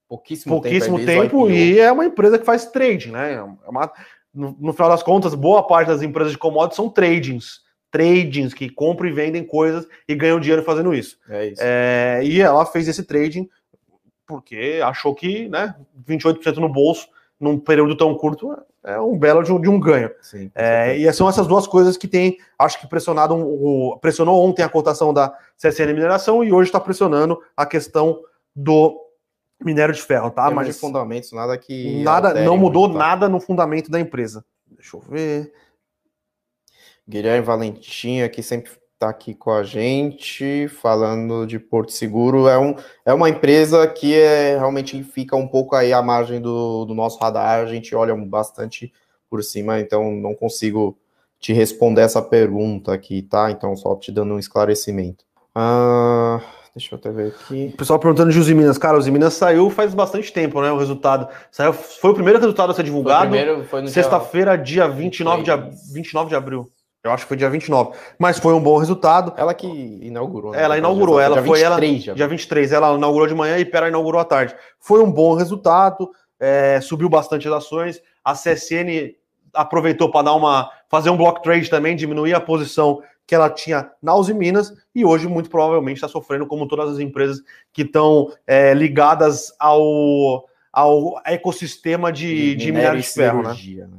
[0.08, 3.34] pouquíssimo, pouquíssimo tempo, tempo e é uma empresa que faz trading, né?
[3.34, 3.92] É uma,
[4.32, 7.60] no, no, final das contas, boa parte das empresas de commodities são tradings,
[7.90, 11.18] tradings que compram e vendem coisas e ganham dinheiro fazendo isso.
[11.28, 11.60] É isso.
[11.62, 13.48] É, e ela fez esse trading
[14.26, 15.74] porque achou que, né,
[16.06, 17.08] 28% no bolso
[17.40, 20.10] num período tão curto é um belo de um, de um ganho.
[20.20, 24.68] Sim, é, e são essas duas coisas que tem, acho que pressionado, pressionou ontem a
[24.68, 28.20] cotação da CSN Mineração e hoje está pressionando a questão
[28.54, 28.98] do
[29.62, 30.50] minério de ferro, tá?
[30.50, 32.02] Mas de fundamentos, nada que.
[32.02, 32.98] Nada, não mudou tá?
[32.98, 34.44] nada no fundamento da empresa.
[34.66, 35.52] Deixa eu ver.
[37.08, 42.48] Guilherme Valentim aqui sempre está aqui com a gente, falando de Porto Seguro.
[42.48, 42.74] É, um,
[43.06, 47.18] é uma empresa que é, realmente fica um pouco aí à margem do, do nosso
[47.18, 48.92] radar, a gente olha bastante
[49.30, 50.98] por cima, então não consigo
[51.38, 53.50] te responder essa pergunta aqui, tá?
[53.50, 55.24] Então, só te dando um esclarecimento.
[55.54, 56.40] Ah.
[56.78, 57.72] Deixa eu até ver aqui.
[57.74, 58.78] O pessoal perguntando de Usiminas.
[58.78, 60.70] Cara, Usiminas saiu faz bastante tempo, né?
[60.70, 61.28] O resultado.
[61.50, 63.34] Saiu, foi o primeiro resultado a ser divulgado.
[63.88, 65.50] Sexta-feira, dia 29 de,
[65.92, 66.70] 29 de abril.
[67.02, 67.96] Eu acho que foi dia 29.
[68.16, 69.32] Mas foi um bom resultado.
[69.36, 70.52] Ela que inaugurou.
[70.52, 70.62] Né?
[70.62, 71.18] Ela inaugurou.
[71.18, 72.16] Ela dia foi 23, ela.
[72.16, 72.72] Dia 23.
[72.72, 74.54] Ela inaugurou de manhã e Pera inaugurou à tarde.
[74.78, 76.08] Foi um bom resultado.
[76.38, 78.00] É, subiu bastante as ações.
[78.24, 79.14] A CSN
[79.58, 80.70] aproveitou para dar uma.
[80.88, 85.04] fazer um block trade também, diminuir a posição que ela tinha na Uzi Minas e
[85.04, 87.42] hoje muito provavelmente está sofrendo como todas as empresas
[87.72, 93.52] que estão é, ligadas ao, ao ecossistema de, de, de minério de ferro, né?
[93.52, 93.98] né?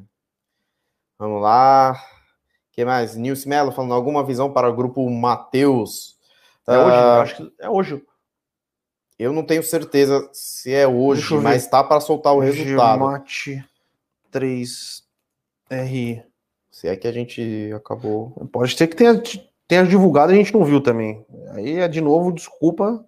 [1.19, 1.91] Vamos lá.
[1.91, 3.15] O que mais?
[3.15, 6.17] Nilce Mello falando alguma visão para o grupo Mateus.
[6.65, 8.03] É uh, hoje, ah, acho que é hoje.
[9.19, 12.99] Eu não tenho certeza se é hoje, mas está para soltar o resultado.
[13.01, 13.63] Mate
[15.69, 16.23] 3R.
[16.71, 18.31] Se é que a gente acabou.
[18.51, 19.21] Pode ser que tenha,
[19.67, 21.25] tenha divulgado e a gente não viu também.
[21.51, 23.05] Aí é de novo, desculpa.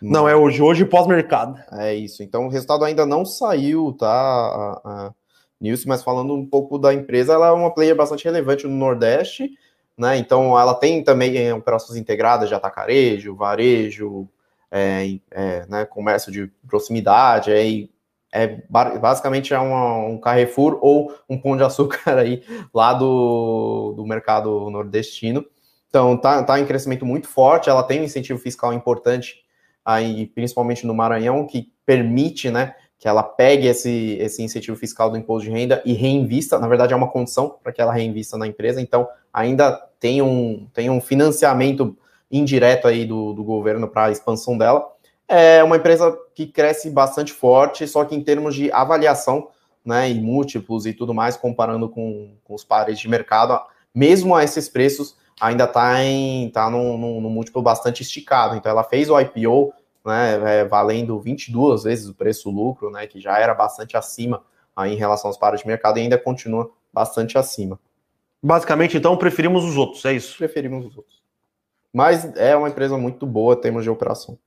[0.00, 1.58] Não, não é hoje, hoje pós-mercado.
[1.72, 2.22] É isso.
[2.22, 4.10] Então o resultado ainda não saiu, tá?
[4.10, 5.14] A, a
[5.60, 9.50] Nilce, mas falando um pouco da empresa, ela é uma player bastante relevante no Nordeste,
[9.96, 10.18] né?
[10.18, 14.28] Então ela tem também é, operações integradas de atacarejo, varejo,
[14.70, 17.88] é, é, né, comércio de proximidade, é,
[18.34, 22.42] é basicamente é uma, um Carrefour ou um Pão de Açúcar aí
[22.74, 25.46] lá do, do mercado nordestino.
[25.88, 29.44] Então tá, tá em crescimento muito forte, ela tem um incentivo fiscal importante
[29.84, 35.16] aí, principalmente no Maranhão, que permite, né, que ela pegue esse, esse incentivo fiscal do
[35.16, 38.46] imposto de renda e reinvista, na verdade é uma condição para que ela reinvista na
[38.46, 41.96] empresa, então ainda tem um, tem um financiamento
[42.30, 44.93] indireto aí do, do governo para a expansão dela.
[45.26, 49.48] É uma empresa que cresce bastante forte, só que em termos de avaliação,
[49.84, 53.60] né, e múltiplos e tudo mais, comparando com, com os pares de mercado,
[53.94, 58.56] mesmo a esses preços, ainda está em tá num, num, num, múltiplo bastante esticado.
[58.56, 59.72] Então, ela fez o IPO,
[60.04, 64.42] né, é, valendo 22 vezes o preço-lucro, né, que já era bastante acima
[64.76, 67.78] aí, em relação aos pares de mercado e ainda continua bastante acima.
[68.42, 70.36] Basicamente, então, preferimos os outros, é isso?
[70.36, 71.22] Preferimos os outros.
[71.92, 74.38] Mas é uma empresa muito boa em termos de operação.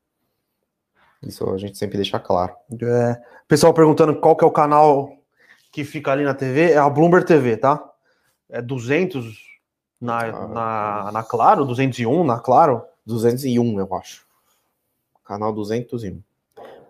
[1.23, 2.53] Isso a gente sempre deixa claro.
[2.81, 5.11] É, pessoal perguntando qual que é o canal
[5.71, 7.83] que fica ali na TV, é a Bloomberg TV, tá?
[8.49, 9.47] É 200
[9.99, 12.83] na, ah, na, na Claro, 201 na Claro?
[13.05, 14.25] 201, eu acho.
[15.23, 16.21] Canal 201.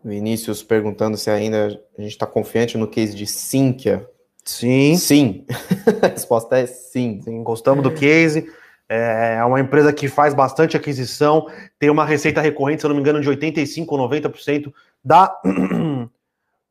[0.03, 4.07] Vinícius perguntando se ainda a gente está confiante no case de Sinqia.
[4.43, 4.95] Sim.
[4.95, 5.45] Sim.
[6.01, 7.21] a resposta é sim.
[7.21, 7.43] sim.
[7.43, 8.49] Gostamos do case.
[8.90, 13.02] É uma empresa que faz bastante aquisição, tem uma receita recorrente, se eu não me
[13.02, 14.74] engano, de 85% ou 90%
[15.04, 15.38] da,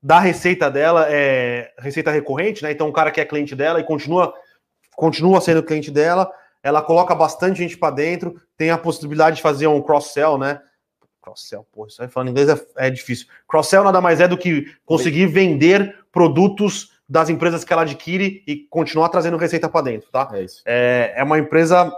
[0.03, 2.71] da receita dela é receita recorrente, né?
[2.71, 4.33] Então, o cara que é cliente dela e continua,
[4.95, 6.31] continua sendo cliente dela,
[6.63, 10.61] ela coloca bastante gente para dentro, tem a possibilidade de fazer um cross-sell, né?
[11.21, 13.27] Cross-sell, pô, isso aí falando inglês é, é difícil.
[13.47, 18.57] Cross-sell nada mais é do que conseguir vender produtos das empresas que ela adquire e
[18.71, 20.29] continuar trazendo receita para dentro, tá?
[20.33, 20.63] É, isso.
[20.65, 21.93] É, é uma empresa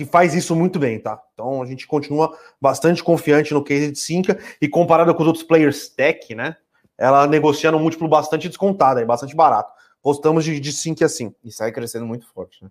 [0.00, 1.22] que faz isso muito bem, tá?
[1.34, 5.44] Então a gente continua bastante confiante no case de Sinca e comparado com os outros
[5.44, 6.56] players tech, né?
[6.96, 9.70] Ela negocia no múltiplo bastante descontado, aí, bastante barato.
[10.00, 11.34] Postamos de, de Sync assim.
[11.44, 12.70] E sai crescendo muito forte, né?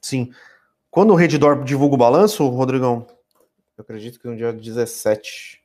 [0.00, 0.32] Sim.
[0.88, 3.04] Quando o Reddor divulga o balanço, Rodrigão?
[3.76, 5.64] Eu acredito que no dia 17,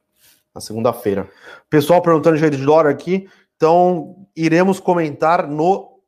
[0.56, 1.30] na segunda-feira.
[1.70, 6.02] Pessoal perguntando de Reddor aqui, então iremos comentar no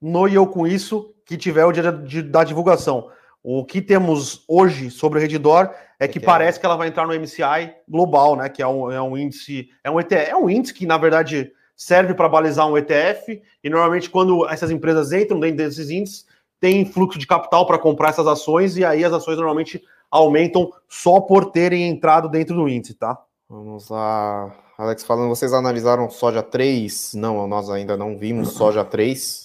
[0.00, 3.08] no e eu com isso que tiver o dia de, da divulgação.
[3.42, 6.60] O que temos hoje sobre o Redditor é que, é que parece é.
[6.60, 8.48] que ela vai entrar no MCI global, né?
[8.48, 11.50] Que é um, é um índice, é um ETF, é um índice que, na verdade,
[11.76, 16.24] serve para balizar um ETF, e normalmente, quando essas empresas entram dentro desses índices,
[16.60, 21.20] tem fluxo de capital para comprar essas ações, e aí as ações normalmente aumentam só
[21.20, 23.18] por terem entrado dentro do índice, tá?
[23.48, 24.54] Vamos lá.
[24.78, 27.14] Alex falando, vocês analisaram soja 3?
[27.14, 29.41] Não, nós ainda não vimos soja 3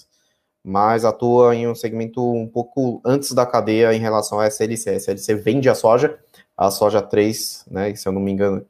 [0.68, 4.89] mas atua em um segmento um pouco antes da cadeia em relação à SLC.
[4.89, 6.20] A SLC vende a soja,
[6.57, 8.65] a soja 3, né, se eu não me engano,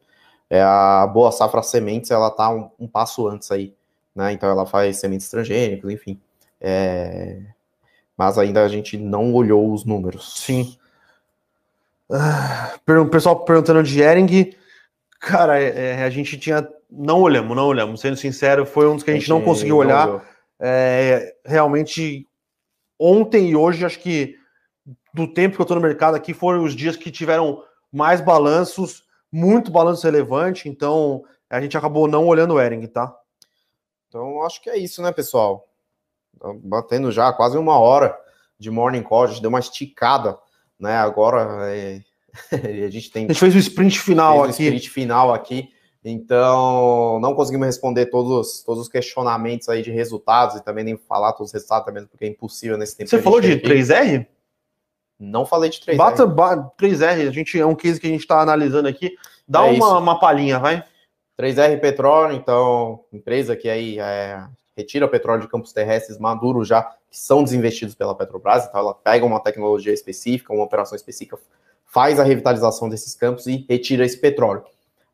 [0.48, 3.74] é a boa safra sementes, ela está um, um, passo antes aí,
[4.16, 6.22] né, então ela faz sementes transgênicas, enfim.
[6.62, 7.42] É...
[8.16, 10.36] Mas ainda a gente não olhou os números.
[10.40, 10.78] Sim.
[12.88, 14.56] O pessoal perguntando de Ering,
[15.20, 16.68] cara, é, é, a gente tinha.
[16.90, 18.02] Não olhamos, não olhamos.
[18.02, 20.08] Sendo sincero, foi um dos que a gente, a gente não conseguiu olhar.
[20.08, 20.22] Olhou
[20.60, 22.28] é, realmente,
[23.00, 24.36] ontem e hoje, acho que
[25.14, 29.04] do tempo que eu estou no mercado aqui, foram os dias que tiveram mais balanços,
[29.32, 33.14] muito balanço relevante, então a gente acabou não olhando o Ering, tá?
[34.08, 35.68] Então, acho que é isso, né, pessoal?
[36.40, 38.18] Tá batendo já quase uma hora
[38.60, 40.38] de morning call, a gente deu uma esticada,
[40.80, 40.98] né?
[40.98, 42.02] Agora é...
[42.86, 43.26] a gente tem.
[43.26, 44.64] A gente fez o sprint final aqui.
[44.64, 45.74] O sprint final aqui.
[46.10, 51.34] Então, não conseguimos responder todos, todos os questionamentos aí de resultados e também nem falar
[51.34, 53.10] todos os resultados também, porque é impossível nesse tempo.
[53.10, 54.26] Você falou de 3R?
[55.20, 55.98] Não falei de 3R.
[55.98, 56.26] Bata,
[56.80, 59.18] 3R, a gente, é um case que a gente está analisando aqui.
[59.46, 60.82] Dá é uma, uma palhinha, vai.
[61.38, 64.44] 3R Petróleo, então, empresa que aí é,
[64.78, 69.26] retira petróleo de campos terrestres maduros já, que são desinvestidos pela Petrobras, então ela pega
[69.26, 71.38] uma tecnologia específica, uma operação específica,
[71.86, 74.64] faz a revitalização desses campos e retira esse petróleo.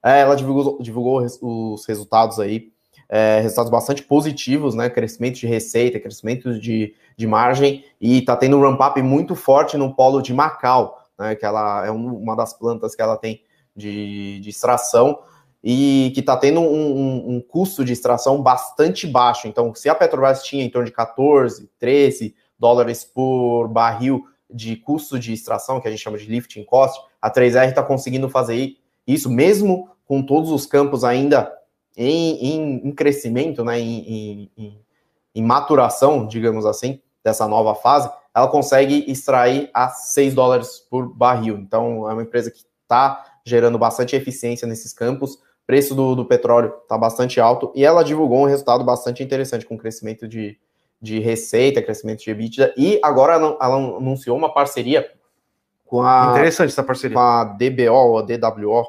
[0.04, 2.72] É, ela divulgou, divulgou os resultados aí,
[3.08, 4.90] é, resultados bastante positivos, né?
[4.90, 9.94] Crescimento de receita, crescimento de, de margem, e está tendo um ramp-up muito forte no
[9.96, 11.36] polo de Macau, né?
[11.36, 13.42] Que ela é uma das plantas que ela tem
[13.76, 15.20] de, de extração
[15.64, 19.48] e que está tendo um, um, um, custo de extração bastante baixo.
[19.48, 25.18] Então, se a Petrobras tinha em torno de 14, 13 dólares por barril de custo
[25.18, 28.76] de extração, que a gente chama de lifting cost, a 3R está conseguindo fazer
[29.08, 31.52] isso mesmo com todos os campos ainda
[31.96, 34.50] em, em, em crescimento, né, em,
[35.36, 41.58] em, maturação, digamos assim, dessa nova fase, ela consegue extrair a 6 dólares por barril.
[41.58, 46.74] Então, é uma empresa que está gerando bastante eficiência nesses campos, preço do, do petróleo
[46.82, 50.58] está bastante alto e ela divulgou um resultado bastante interessante com crescimento de,
[51.02, 53.58] de receita, crescimento de EBITDA e agora ela
[53.98, 55.10] anunciou uma parceria
[55.94, 57.14] com a interessante essa parceria.
[57.14, 58.84] com a DBO ou a DWO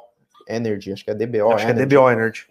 [0.49, 2.47] Energy, acho que é DBO acho Energy, que é DBO Energy,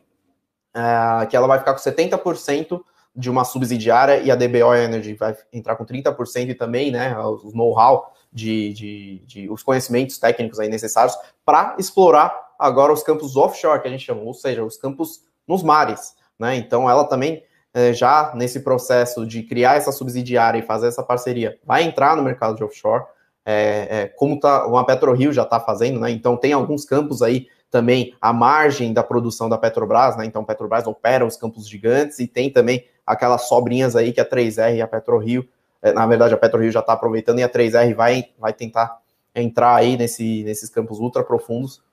[0.76, 2.80] é, que ela vai ficar com 70%
[3.16, 7.52] de uma subsidiária e a DBO Energy vai entrar com 30% e também, né, os
[7.52, 13.82] know-how de, de, de, os conhecimentos técnicos aí necessários para explorar agora os campos offshore,
[13.82, 16.56] que a gente chama, ou seja, os campos nos mares, né?
[16.58, 17.44] Então ela também
[17.74, 22.22] é, já nesse processo de criar essa subsidiária e fazer essa parceria, vai entrar no
[22.22, 23.04] mercado de offshore,
[23.46, 26.12] é, é, como tá, uma PetroRio já está fazendo, né?
[26.12, 30.26] Então tem alguns campos aí também à margem da produção da Petrobras, né?
[30.26, 34.26] Então a Petrobras opera os campos gigantes e tem também aquelas sobrinhas aí que a
[34.26, 35.48] 3R e a PetroRio
[35.84, 39.00] é, na verdade, a PetroRio já está aproveitando e a 3R vai, vai tentar
[39.36, 41.84] entrar aí nesse, nesses campos ultra profundos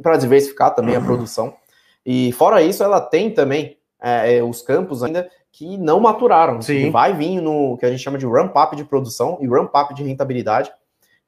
[0.00, 1.52] para diversificar também a produção.
[2.06, 6.60] E fora isso, ela tem também é, é os campos ainda que não maturaram.
[6.62, 6.84] Sim.
[6.84, 10.02] Que vai vir no que a gente chama de ramp-up de produção e ramp-up de
[10.02, 10.72] rentabilidade.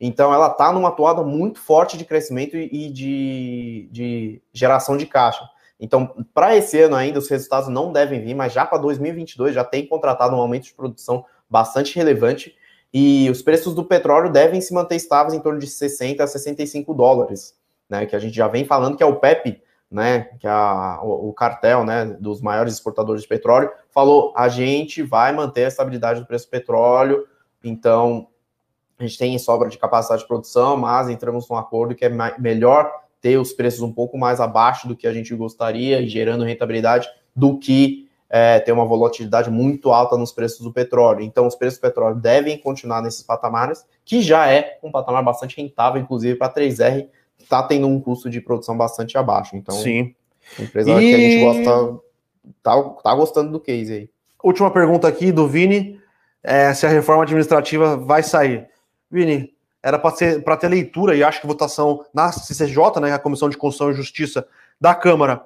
[0.00, 5.48] Então, ela está numa atuada muito forte de crescimento e de, de geração de caixa.
[5.78, 9.64] Então, para esse ano ainda, os resultados não devem vir, mas já para 2022 já
[9.64, 12.54] tem contratado um aumento de produção bastante relevante
[12.92, 16.92] e os preços do petróleo devem se manter estáveis em torno de 60 a 65
[16.94, 17.54] dólares,
[17.88, 18.04] né?
[18.06, 19.62] Que a gente já vem falando que é o PEP,
[19.92, 20.28] né?
[20.40, 22.04] Que a, o, o, cartel, né?
[22.18, 26.50] Dos maiores exportadores de petróleo falou: a gente vai manter a estabilidade do preço do
[26.50, 27.26] petróleo,
[27.62, 28.28] então
[28.98, 32.90] a gente tem sobra de capacidade de produção, mas entramos num acordo que é melhor
[33.20, 37.08] ter os preços um pouco mais abaixo do que a gente gostaria e gerando rentabilidade
[37.34, 41.20] do que é, ter uma volatilidade muito alta nos preços do petróleo.
[41.20, 45.60] Então, os preços do petróleo devem continuar nesses patamares, que já é um patamar bastante
[45.60, 47.10] rentável, inclusive para a 3R, que
[47.42, 49.56] está tendo um custo de produção bastante abaixo.
[49.56, 50.14] Então, Sim.
[50.58, 50.94] empresa e...
[50.94, 52.00] que a gente gosta,
[52.62, 54.10] tá, tá gostando do case aí.
[54.42, 56.00] Última pergunta aqui do Vini:
[56.42, 58.68] é, se a reforma administrativa vai sair.
[59.10, 63.56] Vini, era para ter leitura e acho que votação na CCJ, né, a Comissão de
[63.56, 64.46] Constituição e Justiça
[64.80, 65.44] da Câmara,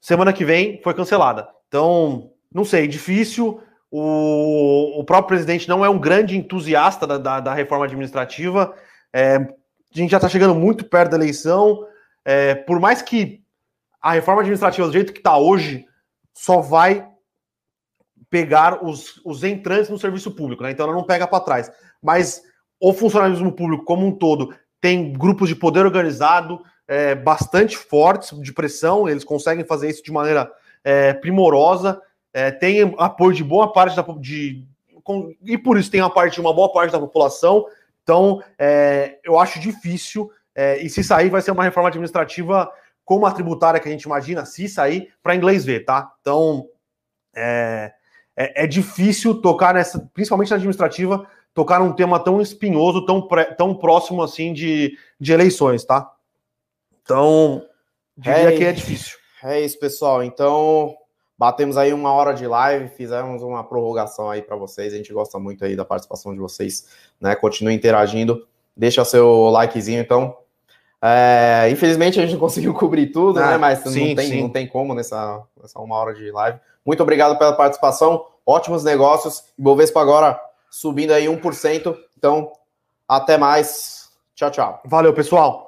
[0.00, 1.48] semana que vem foi cancelada.
[1.68, 3.60] Então, não sei, difícil.
[3.90, 8.74] O, o próprio presidente não é um grande entusiasta da, da, da reforma administrativa.
[9.12, 9.48] É,
[9.94, 11.86] a gente já está chegando muito perto da eleição.
[12.24, 13.42] É, por mais que
[14.00, 15.86] a reforma administrativa, do jeito que está hoje,
[16.34, 17.08] só vai
[18.30, 20.70] pegar os, os entrantes no serviço público, né?
[20.70, 21.72] Então ela não pega para trás.
[22.02, 22.42] Mas
[22.78, 28.52] o funcionalismo público como um todo tem grupos de poder organizado é, bastante fortes de
[28.52, 30.50] pressão, eles conseguem fazer isso de maneira
[30.84, 32.00] é, primorosa,
[32.32, 34.64] é, tem apoio de boa parte da de,
[35.02, 37.66] com, e por isso tem a parte de uma boa parte da população.
[38.08, 42.72] Então, é, eu acho difícil, é, e se sair, vai ser uma reforma administrativa
[43.04, 46.10] como a tributária que a gente imagina, se sair, para inglês ver, tá?
[46.22, 46.66] Então,
[47.36, 47.92] é,
[48.34, 53.44] é, é, difícil tocar nessa, principalmente na administrativa, tocar num tema tão espinhoso, tão, pré,
[53.44, 56.10] tão próximo assim de, de eleições, tá?
[57.02, 57.62] Então,
[58.16, 59.18] diria é, que é difícil.
[59.44, 60.24] É isso, pessoal.
[60.24, 60.96] Então,
[61.38, 64.92] batemos aí uma hora de live, fizemos uma prorrogação aí para vocês.
[64.92, 66.88] A gente gosta muito aí da participação de vocês,
[67.20, 67.36] né?
[67.36, 68.46] Continue interagindo.
[68.76, 70.36] Deixa seu likezinho, então.
[71.00, 73.46] É, infelizmente a gente não conseguiu cobrir tudo, né?
[73.46, 73.58] ah, né?
[73.58, 76.58] Mas sim, não, tem, não tem como nessa, nessa uma hora de live.
[76.84, 78.24] Muito obrigado pela participação.
[78.44, 79.44] Ótimos negócios.
[79.56, 81.96] Ibovespa agora subindo aí 1%.
[82.16, 82.50] Então,
[83.06, 84.08] até mais.
[84.34, 84.80] Tchau, tchau.
[84.84, 85.67] Valeu, pessoal.